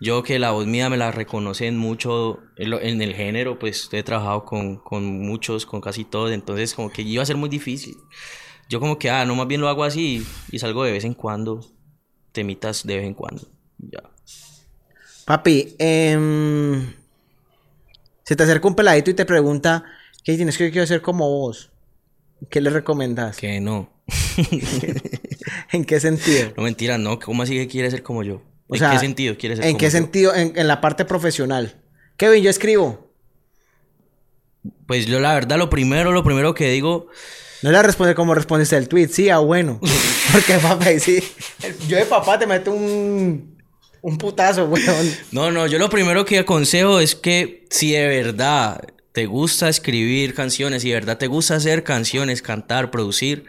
yo 0.01 0.23
que 0.23 0.39
la 0.39 0.53
voz 0.53 0.67
mía 0.67 0.89
me 0.89 0.97
la 0.97 1.11
reconocen 1.11 1.77
mucho 1.77 2.39
en, 2.57 2.71
lo- 2.71 2.81
en 2.81 3.03
el 3.03 3.15
género, 3.15 3.59
pues 3.59 3.89
he 3.93 4.03
trabajado 4.03 4.45
con, 4.45 4.77
con 4.77 5.05
muchos, 5.21 5.67
con 5.67 5.81
casi 5.81 6.05
todos. 6.05 6.31
Entonces, 6.33 6.73
como 6.73 6.91
que 6.91 7.03
iba 7.03 7.23
a 7.23 7.27
ser 7.27 7.37
muy 7.37 7.49
difícil. 7.49 7.97
Yo, 8.69 8.81
como 8.81 8.99
que, 8.99 9.09
ah, 9.11 9.25
no, 9.25 9.35
más 9.35 9.49
bien 9.49 9.61
lo 9.61 9.69
hago 9.69 9.85
así 9.85 10.27
y 10.51 10.59
salgo 10.59 10.85
de 10.85 10.93
vez 10.93 11.05
en 11.05 11.15
cuando. 11.15 11.65
Temitas 12.33 12.87
de 12.87 12.97
vez 12.97 13.07
en 13.07 13.15
cuando. 13.15 13.43
Ya. 13.79 14.03
Papi, 15.25 15.75
em, 15.79 16.93
se 18.25 18.37
te 18.37 18.43
acerca 18.43 18.69
un 18.69 18.75
peladito 18.75 19.11
y 19.11 19.15
te 19.15 19.25
pregunta, 19.25 19.85
¿qué 20.25 20.37
tienes 20.37 20.57
que 20.59 20.71
quiero 20.71 20.87
ser 20.87 21.03
como 21.03 21.29
vos? 21.29 21.71
¿Qué 22.51 22.61
le 22.61 22.71
recomendas? 22.71 23.37
Que 23.37 23.61
no. 23.61 23.91
¿En 25.73 25.85
qué 25.85 26.01
sentido? 26.01 26.53
No 26.57 26.63
mentira, 26.63 26.99
no. 26.99 27.19
¿Cómo 27.19 27.43
así 27.43 27.55
que 27.55 27.69
quiere 27.69 27.91
ser 27.91 28.03
como 28.03 28.23
yo? 28.23 28.43
O 28.69 28.75
¿En 28.75 28.79
sea, 28.79 28.91
qué 28.91 28.99
sentido 28.99 29.37
quiere 29.37 29.57
ser 29.57 29.65
¿En 29.65 29.73
como 29.73 29.79
qué 29.81 29.87
yo? 29.87 29.91
sentido? 29.91 30.35
En, 30.35 30.53
en 30.57 30.69
la 30.69 30.81
parte 30.81 31.05
profesional. 31.05 31.83
Kevin, 32.17 32.43
yo 32.43 32.51
escribo. 32.51 33.13
Pues 34.87 35.07
yo, 35.07 35.21
la 35.21 35.35
verdad, 35.35 35.59
lo 35.59 35.69
primero, 35.71 36.13
lo 36.13 36.23
primero 36.25 36.55
que 36.55 36.71
digo. 36.71 37.09
No 37.63 37.73
le 37.73 37.83
responde 37.83 38.15
como 38.15 38.35
respondiste 38.35 38.77
el 38.77 38.89
tweet, 38.89 39.09
sí, 39.09 39.29
ah, 39.31 39.39
bueno. 39.39 39.81
Porque 40.33 40.55
papá, 40.59 40.87
ahí 40.87 41.01
sí. 41.01 41.23
Yo 41.89 41.97
de 41.97 42.05
papá 42.05 42.39
te 42.39 42.47
meto 42.47 42.71
un, 42.71 43.59
un 44.03 44.19
putazo, 44.19 44.67
weón. 44.67 45.17
No, 45.33 45.51
no, 45.51 45.67
yo 45.67 45.79
lo 45.79 45.91
primero 45.91 46.25
que 46.25 46.39
aconsejo 46.39 47.01
es 47.01 47.15
que 47.15 47.67
si 47.71 47.93
de 47.93 48.07
verdad 48.07 48.81
te 49.13 49.27
gusta 49.27 49.69
escribir 49.69 50.35
canciones, 50.35 50.83
si 50.83 50.89
de 50.89 50.95
verdad 50.95 51.19
te 51.19 51.27
gusta 51.27 51.57
hacer 51.57 51.83
canciones, 51.83 52.43
cantar, 52.43 52.91
producir, 52.91 53.45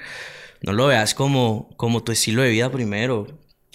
no 0.61 0.73
lo 0.73 0.87
veas 0.87 1.13
como, 1.13 1.69
como 1.77 2.03
tu 2.03 2.11
estilo 2.11 2.41
de 2.41 2.49
vida 2.49 2.71
primero. 2.71 3.27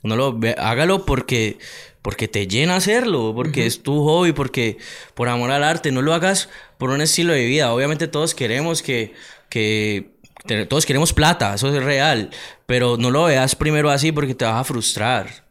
No 0.03 0.17
lo 0.17 0.37
ve- 0.37 0.57
hágalo 0.59 1.07
porque, 1.07 1.59
porque 2.03 2.27
te 2.29 2.47
llena 2.49 2.77
hacerlo, 2.77 3.33
porque 3.35 3.67
es 3.67 3.83
tu 3.83 4.03
hobby, 4.05 4.33
porque 4.33 4.79
por 5.15 5.29
amor 5.29 5.51
al 5.53 5.63
arte, 5.65 5.93
no 5.93 6.03
lo 6.03 6.13
hagas 6.13 6.49
por 6.77 6.91
un 6.91 7.01
estilo 7.01 7.33
de 7.33 7.47
vida. 7.47 7.73
Obviamente 7.73 8.09
todos 8.09 8.35
queremos 8.35 8.83
que, 8.83 9.15
que 9.49 10.14
todos 10.69 10.87
queremos 10.87 11.13
plata, 11.13 11.55
eso 11.55 11.75
es 11.75 11.83
real, 11.83 12.31
pero 12.67 12.97
no 12.97 13.11
lo 13.11 13.25
veas 13.25 13.55
primero 13.57 13.91
así 13.91 14.13
porque 14.13 14.35
te 14.35 14.45
vas 14.45 14.57
a 14.61 14.65
frustrar 14.65 15.45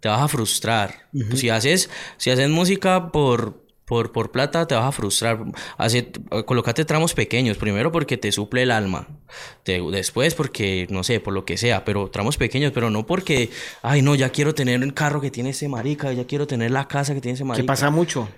te 0.00 0.08
vas 0.08 0.20
a 0.22 0.28
frustrar. 0.28 1.08
Pues 1.10 1.40
si 1.40 1.50
haces, 1.50 1.90
si 2.18 2.30
haces 2.30 2.48
música 2.48 3.10
por, 3.10 3.64
por, 3.84 4.12
por 4.12 4.30
plata, 4.30 4.64
te 4.64 4.76
vas 4.76 4.84
a 4.84 4.92
frustrar. 4.92 5.44
Hace, 5.76 6.12
colócate 6.46 6.84
tramos 6.84 7.14
pequeños, 7.14 7.56
primero 7.56 7.90
porque 7.90 8.16
te 8.16 8.30
suple 8.30 8.62
el 8.62 8.70
alma. 8.70 9.08
Te- 9.64 9.80
después 9.90 10.36
porque, 10.36 10.86
no 10.88 11.02
sé, 11.02 11.18
por 11.18 11.34
lo 11.34 11.44
que 11.44 11.56
sea, 11.56 11.84
pero 11.84 12.10
tramos 12.10 12.36
pequeños, 12.36 12.70
pero 12.72 12.90
no 12.90 13.06
porque, 13.06 13.50
ay 13.82 14.02
no, 14.02 14.14
ya 14.14 14.30
quiero 14.30 14.54
tener 14.54 14.80
el 14.84 14.94
carro 14.94 15.20
que 15.20 15.32
tiene 15.32 15.50
ese 15.50 15.66
marica, 15.68 16.12
ya 16.12 16.28
quiero 16.28 16.46
tener 16.46 16.70
la 16.70 16.86
casa 16.86 17.12
que 17.12 17.20
tiene 17.20 17.34
ese 17.34 17.42
Que 17.42 17.48
marica. 17.48 17.66
pasa 17.66 17.90
mucho. 17.90 18.28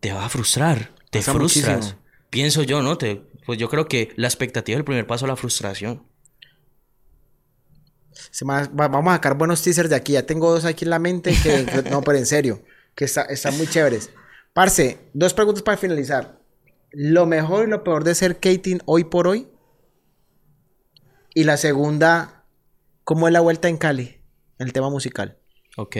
Te 0.00 0.12
va 0.12 0.24
a 0.24 0.28
frustrar, 0.28 0.90
te 1.10 1.20
Pasa 1.20 1.32
frustras. 1.32 1.76
muchísimo. 1.76 2.02
Pienso 2.28 2.62
yo, 2.64 2.82
¿no? 2.82 2.98
Te, 2.98 3.22
pues 3.46 3.58
yo 3.58 3.68
creo 3.68 3.86
que 3.86 4.12
la 4.16 4.28
expectativa 4.28 4.76
es 4.76 4.80
el 4.80 4.84
primer 4.84 5.06
paso 5.06 5.24
a 5.24 5.28
la 5.28 5.36
frustración. 5.36 6.06
Se 8.30 8.44
me- 8.44 8.66
va- 8.68 8.88
vamos 8.88 9.10
a 9.12 9.16
sacar 9.16 9.36
buenos 9.36 9.62
teasers 9.62 9.88
de 9.90 9.96
aquí. 9.96 10.12
Ya 10.12 10.26
tengo 10.26 10.50
dos 10.52 10.64
aquí 10.64 10.84
en 10.84 10.90
la 10.90 10.98
mente 10.98 11.34
que, 11.42 11.66
no, 11.90 12.02
pero 12.02 12.18
en 12.18 12.26
serio, 12.26 12.62
que 12.94 13.04
está- 13.06 13.22
están 13.24 13.56
muy 13.56 13.66
chéveres. 13.66 14.10
Parce, 14.52 14.98
dos 15.14 15.32
preguntas 15.34 15.62
para 15.62 15.78
finalizar. 15.78 16.38
Lo 16.90 17.24
mejor 17.24 17.66
y 17.66 17.70
lo 17.70 17.82
peor 17.84 18.04
de 18.04 18.14
ser 18.14 18.38
Kating 18.38 18.80
hoy 18.84 19.04
por 19.04 19.26
hoy. 19.26 19.48
Y 21.34 21.44
la 21.44 21.56
segunda, 21.56 22.44
¿cómo 23.04 23.26
es 23.28 23.32
la 23.32 23.40
vuelta 23.40 23.68
en 23.68 23.78
Cali? 23.78 24.20
El 24.58 24.74
tema 24.74 24.90
musical. 24.90 25.38
Ok. 25.78 25.96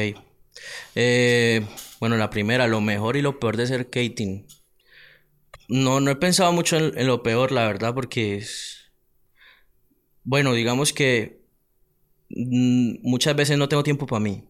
Eh, 0.94 1.66
bueno, 1.98 2.18
la 2.18 2.28
primera, 2.28 2.66
lo 2.66 2.82
mejor 2.82 3.16
y 3.16 3.22
lo 3.22 3.40
peor 3.40 3.56
de 3.56 3.66
ser 3.66 3.88
Kating. 3.88 4.46
No, 5.68 6.00
no 6.00 6.10
he 6.10 6.16
pensado 6.16 6.52
mucho 6.52 6.76
en, 6.76 6.98
en 6.98 7.06
lo 7.06 7.22
peor, 7.22 7.52
la 7.52 7.66
verdad, 7.66 7.94
porque 7.94 8.36
es... 8.36 8.90
Bueno, 10.24 10.52
digamos 10.52 10.92
que 10.92 11.42
mm, 12.30 12.96
muchas 13.02 13.34
veces 13.34 13.58
no 13.58 13.68
tengo 13.68 13.82
tiempo 13.82 14.06
para 14.06 14.20
mí. 14.20 14.44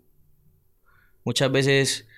Muchas 1.24 1.50
veces, 1.52 2.08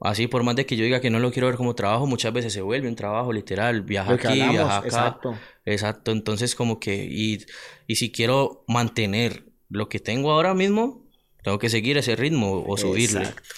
así 0.00 0.28
por 0.28 0.44
más 0.44 0.56
de 0.56 0.66
que 0.66 0.76
yo 0.76 0.84
diga 0.84 1.00
que 1.00 1.10
no 1.10 1.18
lo 1.18 1.32
quiero 1.32 1.48
ver 1.48 1.56
como 1.56 1.74
trabajo, 1.74 2.06
muchas 2.06 2.32
veces 2.32 2.52
se 2.52 2.62
vuelve 2.62 2.88
un 2.88 2.94
trabajo 2.96 3.32
literal. 3.32 3.82
Viaja 3.82 4.14
aquí, 4.14 4.26
hablamos, 4.26 4.54
viaja 4.54 4.76
acá. 4.78 4.86
exacto. 4.86 5.38
Exacto, 5.64 6.10
entonces 6.10 6.54
como 6.54 6.80
que, 6.80 7.06
y, 7.08 7.44
y 7.86 7.96
si 7.96 8.10
quiero 8.10 8.64
mantener 8.66 9.44
lo 9.68 9.88
que 9.88 10.00
tengo 10.00 10.32
ahora 10.32 10.54
mismo, 10.54 11.04
tengo 11.42 11.58
que 11.58 11.68
seguir 11.68 11.98
ese 11.98 12.16
ritmo 12.16 12.64
o 12.66 12.76
subirle. 12.76 13.20
Exacto. 13.20 13.54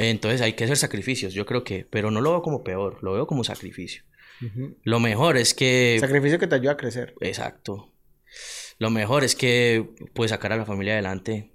Entonces 0.00 0.40
hay 0.40 0.52
que 0.52 0.64
hacer 0.64 0.76
sacrificios, 0.76 1.34
yo 1.34 1.44
creo 1.44 1.64
que, 1.64 1.84
pero 1.90 2.10
no 2.10 2.20
lo 2.20 2.30
veo 2.30 2.42
como 2.42 2.62
peor, 2.62 3.02
lo 3.02 3.12
veo 3.14 3.26
como 3.26 3.42
sacrificio. 3.44 4.04
Lo 4.84 5.00
mejor 5.00 5.36
es 5.36 5.52
que, 5.52 5.96
Sacrificio 6.00 6.38
que 6.38 6.46
te 6.46 6.54
ayuda 6.54 6.72
a 6.72 6.76
crecer. 6.76 7.14
exacto, 7.20 7.92
lo 8.78 8.90
mejor 8.90 9.24
es 9.24 9.34
que 9.34 9.90
puedes 10.14 10.30
sacar 10.30 10.52
a 10.52 10.56
la 10.56 10.64
familia 10.64 10.92
adelante, 10.92 11.52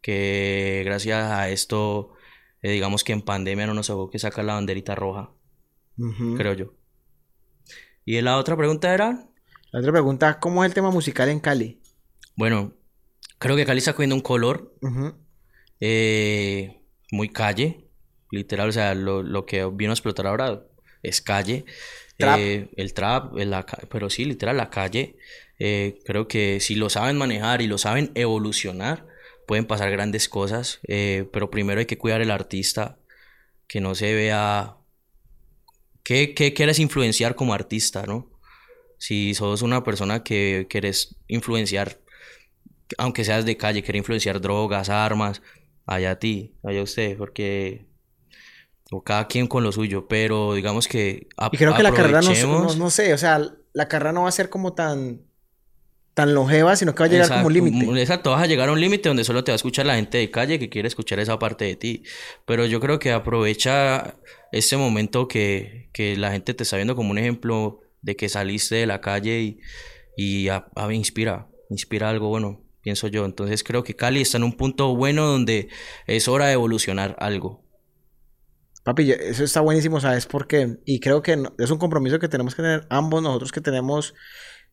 que 0.00 0.82
gracias 0.86 1.30
a 1.30 1.50
esto, 1.50 2.14
eh, 2.62 2.70
digamos 2.70 3.04
que 3.04 3.12
en 3.12 3.20
pandemia 3.20 3.66
no 3.66 3.74
nos 3.74 3.90
hubo 3.90 4.08
que 4.08 4.18
sacar 4.18 4.46
la 4.46 4.54
banderita 4.54 4.94
roja, 4.94 5.32
creo 6.38 6.54
yo. 6.54 6.74
Y 8.06 8.18
la 8.22 8.38
otra 8.38 8.56
pregunta 8.56 8.94
era, 8.94 9.28
La 9.72 9.80
otra 9.80 9.92
pregunta, 9.92 10.40
¿cómo 10.40 10.64
es 10.64 10.70
el 10.70 10.74
tema 10.74 10.90
musical 10.90 11.28
en 11.28 11.40
Cali? 11.40 11.82
bueno, 12.36 12.72
creo 13.38 13.56
que 13.56 13.66
Cali 13.66 13.78
está 13.78 13.92
cogiendo 13.92 14.14
un 14.14 14.22
color 14.22 14.74
eh, 15.80 16.80
muy 17.10 17.28
calle, 17.30 17.86
literal, 18.30 18.68
o 18.68 18.72
sea, 18.72 18.94
lo, 18.94 19.22
lo 19.22 19.46
que 19.46 19.64
vino 19.66 19.92
a 19.92 19.94
explotar 19.94 20.26
ahora 20.26 20.62
es 21.02 21.20
calle. 21.20 21.64
Trap. 22.18 22.38
Eh, 22.38 22.68
el 22.76 22.94
trap, 22.94 23.34
la 23.36 23.64
ca- 23.66 23.78
pero 23.90 24.10
sí, 24.10 24.24
literal, 24.24 24.56
la 24.56 24.70
calle. 24.70 25.16
eh, 25.58 25.98
creo 26.04 26.28
que 26.28 26.60
si 26.60 26.74
lo 26.74 26.90
saben 26.90 27.16
manejar 27.16 27.62
y 27.62 27.66
lo 27.66 27.78
saben 27.78 28.10
evolucionar, 28.14 29.06
pueden 29.46 29.66
pasar 29.66 29.90
grandes 29.90 30.28
cosas, 30.28 30.80
eh, 30.88 31.28
pero 31.32 31.50
primero 31.50 31.80
hay 31.80 31.86
que 31.86 31.98
cuidar 31.98 32.20
el 32.22 32.30
artista, 32.30 32.98
que 33.68 33.80
no 33.80 33.94
se 33.94 34.14
vea... 34.14 34.76
¿Qué, 36.02 36.34
qué 36.34 36.54
quieres 36.54 36.78
influenciar 36.78 37.34
como 37.34 37.52
artista, 37.54 38.04
no? 38.06 38.30
Si 38.98 39.34
sos 39.34 39.62
una 39.62 39.84
persona 39.84 40.22
que 40.22 40.66
querés 40.70 41.16
influenciar, 41.28 42.00
aunque 42.98 43.24
seas 43.24 43.44
de 43.44 43.56
calle, 43.56 43.82
quieres 43.82 44.00
influenciar 44.00 44.40
drogas, 44.40 44.88
armas, 44.88 45.42
allá 45.86 46.12
a 46.12 46.18
ti, 46.18 46.54
allá 46.62 46.80
a 46.80 46.84
usted, 46.84 47.16
porque 47.16 47.86
o 48.90 49.02
cada 49.02 49.26
quien 49.26 49.46
con 49.46 49.64
lo 49.64 49.72
suyo, 49.72 50.06
pero 50.08 50.54
digamos 50.54 50.86
que 50.86 51.28
y 51.52 51.56
creo 51.56 51.74
que 51.74 51.82
la 51.82 51.92
carrera 51.92 52.20
no, 52.20 52.74
no, 52.74 52.90
sé, 52.90 53.12
o 53.14 53.18
sea, 53.18 53.40
la 53.72 53.88
carrera 53.88 54.12
no 54.12 54.22
va 54.22 54.28
a 54.28 54.32
ser 54.32 54.48
como 54.48 54.74
tan 54.74 55.22
tan 56.14 56.32
longeva, 56.32 56.76
sino 56.76 56.94
que 56.94 57.00
va 57.00 57.06
a 57.06 57.08
llegar 57.10 57.28
como 57.28 57.48
un 57.48 57.52
límite. 57.52 58.00
Exacto, 58.00 58.30
vas 58.30 58.42
a 58.42 58.46
llegar 58.46 58.70
a 58.70 58.72
un 58.72 58.80
límite 58.80 59.10
donde 59.10 59.22
solo 59.22 59.44
te 59.44 59.52
va 59.52 59.54
a 59.54 59.56
escuchar 59.56 59.84
la 59.84 59.96
gente 59.96 60.16
de 60.16 60.30
calle 60.30 60.58
que 60.58 60.70
quiere 60.70 60.88
escuchar 60.88 61.18
esa 61.18 61.38
parte 61.38 61.66
de 61.66 61.76
ti. 61.76 62.04
Pero 62.46 62.64
yo 62.64 62.80
creo 62.80 62.98
que 62.98 63.12
aprovecha 63.12 64.14
ese 64.50 64.78
momento 64.78 65.28
que, 65.28 65.90
que 65.92 66.16
la 66.16 66.32
gente 66.32 66.54
te 66.54 66.62
está 66.62 66.76
viendo 66.76 66.96
como 66.96 67.10
un 67.10 67.18
ejemplo 67.18 67.80
de 68.00 68.16
que 68.16 68.30
saliste 68.30 68.76
de 68.76 68.86
la 68.86 69.02
calle 69.02 69.42
y, 69.42 69.60
y 70.16 70.48
a, 70.48 70.68
inspira, 70.90 71.48
inspira 71.68 72.08
algo 72.08 72.28
bueno, 72.28 72.62
pienso 72.86 73.08
yo. 73.08 73.24
Entonces 73.24 73.64
creo 73.64 73.82
que 73.82 73.96
Cali 73.96 74.20
está 74.20 74.36
en 74.38 74.44
un 74.44 74.52
punto 74.52 74.94
bueno 74.94 75.26
donde 75.26 75.68
es 76.06 76.28
hora 76.28 76.46
de 76.46 76.52
evolucionar 76.52 77.16
algo. 77.18 77.64
Papi, 78.84 79.10
eso 79.10 79.42
está 79.42 79.60
buenísimo, 79.60 80.00
¿sabes 80.00 80.26
por 80.26 80.46
qué? 80.46 80.76
Y 80.84 81.00
creo 81.00 81.20
que 81.20 81.36
es 81.58 81.70
un 81.72 81.78
compromiso 81.78 82.20
que 82.20 82.28
tenemos 82.28 82.54
que 82.54 82.62
tener 82.62 82.86
ambos 82.88 83.20
nosotros 83.20 83.50
que 83.50 83.60
tenemos 83.60 84.14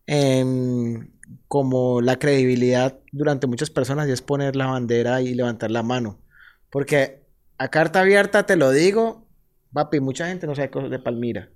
Em, 0.05 1.07
como 1.47 2.01
la 2.01 2.19
credibilidad 2.19 2.99
durante 3.13 3.47
muchas 3.47 3.69
personas 3.69 4.07
y 4.09 4.11
es 4.11 4.21
poner 4.21 4.55
la 4.55 4.65
bandera 4.65 5.21
y 5.21 5.33
levantar 5.33 5.71
la 5.71 5.81
mano. 5.81 6.19
Porque 6.69 7.21
a 7.57 7.69
carta 7.69 8.01
abierta 8.01 8.45
te 8.45 8.57
lo 8.57 8.71
digo, 8.71 9.25
papi, 9.71 10.01
mucha 10.01 10.27
gente 10.27 10.45
no 10.45 10.55
sabe 10.55 10.69
que 10.69 10.79
de 10.81 10.99
Palmira. 10.99 11.49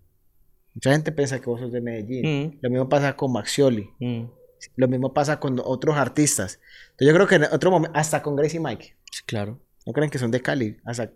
Mucha 0.74 0.92
gente 0.92 1.12
piensa 1.12 1.42
que 1.42 1.50
vos 1.50 1.60
sos 1.60 1.72
de 1.72 1.82
Medellín. 1.82 2.24
Mm. 2.24 2.60
Lo 2.62 2.70
mismo 2.70 2.90
pasa 2.90 3.16
con 3.16 3.34
Maxioli. 3.34 3.90
Mm. 4.00 4.26
Lo 4.76 4.88
mismo 4.88 5.14
pasa 5.14 5.40
con 5.40 5.60
otros 5.64 5.98
artistas. 5.98 6.60
Entonces 6.92 7.08
yo 7.08 7.14
creo 7.14 7.28
que 7.28 7.36
en 7.36 7.44
otro 7.44 7.72
momento, 7.72 7.98
hasta 7.98 8.22
con 8.22 8.36
Gracie 8.36 8.60
Mike. 8.60 8.96
claro. 9.26 9.60
No 9.86 9.94
creen 9.94 10.10
que 10.10 10.20
son 10.20 10.32
de 10.32 10.42
Cali. 10.42 10.78
Hasta 10.84 11.10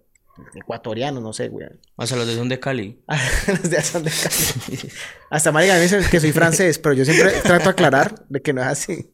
ecuatorianos, 0.56 1.21
no 1.21 1.34
sé, 1.34 1.49
güey. 1.49 1.67
Hasta 1.97 2.15
los 2.15 2.25
de 2.25 2.36
son 2.36 2.47
de 2.47 2.60
Cali. 2.60 3.04
los 3.47 3.69
de 3.69 3.82
son 3.82 4.04
de 4.04 4.12
Cali. 4.12 4.91
Hasta 5.30 5.51
Marica 5.51 5.73
me 5.73 5.82
dicen 5.82 6.04
que 6.10 6.19
soy 6.19 6.32
francés, 6.32 6.80
pero 6.80 6.93
yo 6.93 7.04
siempre 7.04 7.32
trato 7.43 7.65
de 7.65 7.69
aclarar 7.69 8.25
de 8.30 8.41
que 8.41 8.54
no 8.54 8.62
es 8.62 8.67
así. 8.67 9.13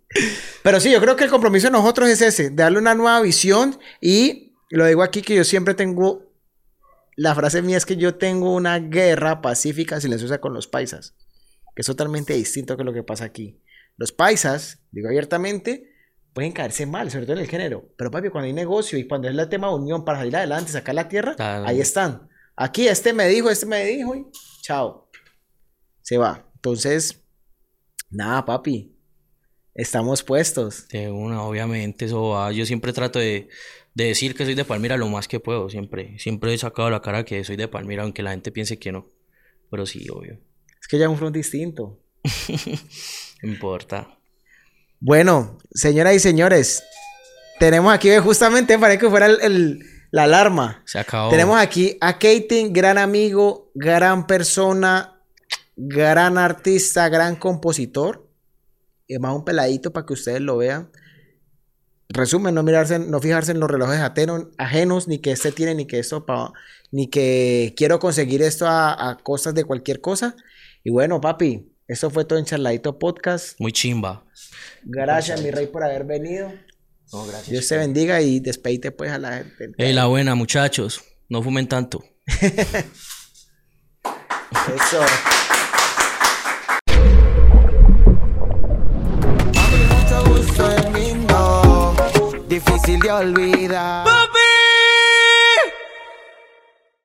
Pero 0.64 0.80
sí, 0.80 0.92
yo 0.92 1.02
creo 1.02 1.16
que 1.16 1.24
el 1.24 1.30
compromiso 1.30 1.68
de 1.68 1.72
nosotros 1.72 2.08
es 2.10 2.22
ese, 2.22 2.52
de 2.52 2.56
darle 2.56 2.80
una 2.80 2.96
nueva 2.96 3.20
visión 3.22 3.80
y 4.00 4.56
lo 4.70 4.86
digo 4.86 5.04
aquí 5.04 5.22
que 5.22 5.36
yo 5.36 5.44
siempre 5.44 5.74
tengo, 5.74 6.24
la 7.16 7.34
frase 7.34 7.62
mía 7.62 7.78
es 7.78 7.86
que 7.86 7.98
yo 7.98 8.16
tengo 8.16 8.54
una 8.54 8.80
guerra 8.80 9.42
pacífica 9.42 10.00
silenciosa 10.00 10.40
con 10.40 10.54
los 10.54 10.68
paisas, 10.68 11.16
que 11.76 11.82
es 11.82 11.88
totalmente 11.88 12.34
distinto 12.34 12.78
que 12.78 12.84
lo 12.84 12.94
que 12.94 13.04
pasa 13.04 13.26
aquí. 13.26 13.60
Los 13.98 14.12
paisas, 14.12 14.80
digo 14.92 15.08
abiertamente, 15.08 15.92
pueden 16.34 16.52
caerse 16.52 16.86
mal, 16.86 17.10
sobre 17.10 17.26
todo 17.26 17.36
en 17.36 17.42
el 17.42 17.50
género. 17.50 17.90
Pero 17.98 18.12
papi, 18.12 18.30
cuando 18.30 18.46
hay 18.46 18.54
negocio 18.54 18.98
y 19.00 19.08
cuando 19.08 19.28
es 19.28 19.36
el 19.36 19.50
tema 19.50 19.70
de 19.70 19.74
unión 19.74 20.06
para 20.06 20.20
salir 20.20 20.36
adelante, 20.36 20.72
sacar 20.72 20.94
la 20.94 21.08
tierra, 21.08 21.36
ahí 21.66 21.82
están. 21.82 22.30
Aquí 22.56 22.88
este 22.88 23.12
me 23.12 23.28
dijo, 23.28 23.50
este 23.50 23.66
me 23.66 23.84
dijo 23.86 24.16
y 24.16 24.26
chao. 24.62 25.10
Se 26.02 26.18
va. 26.18 26.48
Entonces, 26.56 27.24
nada, 28.10 28.46
papi. 28.46 28.96
Estamos 29.74 30.24
puestos. 30.24 30.88
De 30.90 31.12
una, 31.12 31.44
obviamente, 31.44 32.06
eso 32.06 32.30
va. 32.30 32.52
Yo 32.52 32.66
siempre 32.66 32.94
trato 32.94 33.20
de, 33.20 33.50
decir 33.94 34.36
que 34.36 34.46
soy 34.46 34.56
de 34.56 34.66
Palmira 34.66 34.98
lo 34.98 35.08
más 35.08 35.28
que 35.28 35.40
puedo, 35.40 35.70
siempre. 35.70 36.18
Siempre 36.18 36.54
he 36.54 36.58
sacado 36.58 36.90
la 36.90 37.02
cara 37.02 37.26
que 37.26 37.44
soy 37.44 37.58
de 37.58 37.68
Palmira, 37.68 38.04
aunque 38.04 38.24
la 38.24 38.32
gente 38.32 38.52
piense 38.52 38.80
que 38.80 38.92
no. 38.92 39.12
Pero 39.70 39.86
sí, 39.86 40.08
obvio. 40.10 40.40
Es 40.80 40.88
que 40.88 40.98
ya 40.98 41.06
es 41.06 41.12
un 41.12 41.18
front 41.18 41.36
distinto. 41.36 42.00
importa. 43.42 44.08
Bueno, 45.00 45.58
señoras 45.72 46.16
y 46.16 46.20
señores, 46.20 46.84
tenemos 47.60 47.94
aquí 47.94 48.16
justamente, 48.18 48.80
para 48.80 48.98
que 48.98 49.10
fuera 49.10 49.28
la 49.28 50.24
alarma. 50.24 50.82
Se 50.86 51.00
acabó. 51.00 51.30
Tenemos 51.30 51.60
aquí 51.60 51.98
a 52.02 52.14
Katie, 52.14 52.70
gran 52.70 52.98
amigo, 52.98 53.72
gran 53.76 54.26
persona, 54.28 55.22
gran 55.76 56.38
artista, 56.38 57.10
gran 57.10 57.36
compositor. 57.36 58.28
Y 59.08 59.18
más 59.20 59.36
un 59.36 59.46
peladito 59.46 59.94
para 59.94 60.06
que 60.06 60.14
ustedes 60.14 60.42
lo 60.42 60.58
vean. 60.58 60.90
Resumen, 62.10 62.56
no 62.56 62.64
mirarse, 62.64 63.00
no 63.00 63.20
fijarse 63.20 63.52
en 63.52 63.60
los 63.60 63.70
relojes 63.70 64.00
ajenos, 64.58 65.08
ni 65.08 65.20
que 65.20 65.32
este 65.32 65.52
tiene, 65.52 65.76
ni 65.76 65.86
que 65.86 66.00
esto, 66.00 66.26
ni 66.92 67.08
que 67.08 67.74
quiero 67.78 68.00
conseguir 68.00 68.42
esto 68.42 68.66
a, 68.66 69.10
a 69.10 69.18
cosas 69.18 69.54
de 69.54 69.66
cualquier 69.66 70.02
cosa. 70.02 70.36
Y 70.84 70.90
bueno, 70.90 71.20
papi, 71.20 71.70
eso 71.88 72.10
fue 72.10 72.26
todo 72.26 72.38
en 72.38 72.46
Charladito 72.46 73.00
Podcast. 73.00 73.58
Muy 73.60 73.72
chimba. 73.72 74.26
Gracias, 74.84 75.42
mi 75.42 75.52
rey, 75.52 75.68
por 75.68 75.84
haber 75.84 76.04
venido. 76.04 76.52
No, 77.14 77.26
gracias. 77.26 77.50
Dios 77.50 77.68
te 77.68 77.78
bendiga 77.78 78.22
y 78.22 78.42
despedite 78.42 78.92
pues 78.92 79.12
a 79.12 79.18
la 79.18 79.44
gente. 79.44 79.74
Ey, 79.78 79.94
la 79.94 80.08
buena, 80.08 80.36
muchachos. 80.36 81.02
No 81.30 81.42
fumen 81.42 81.68
tanto. 81.68 82.04
Eso. 84.68 85.02
Difícil 92.50 93.00
de 93.00 93.12
olvidar. 93.12 94.06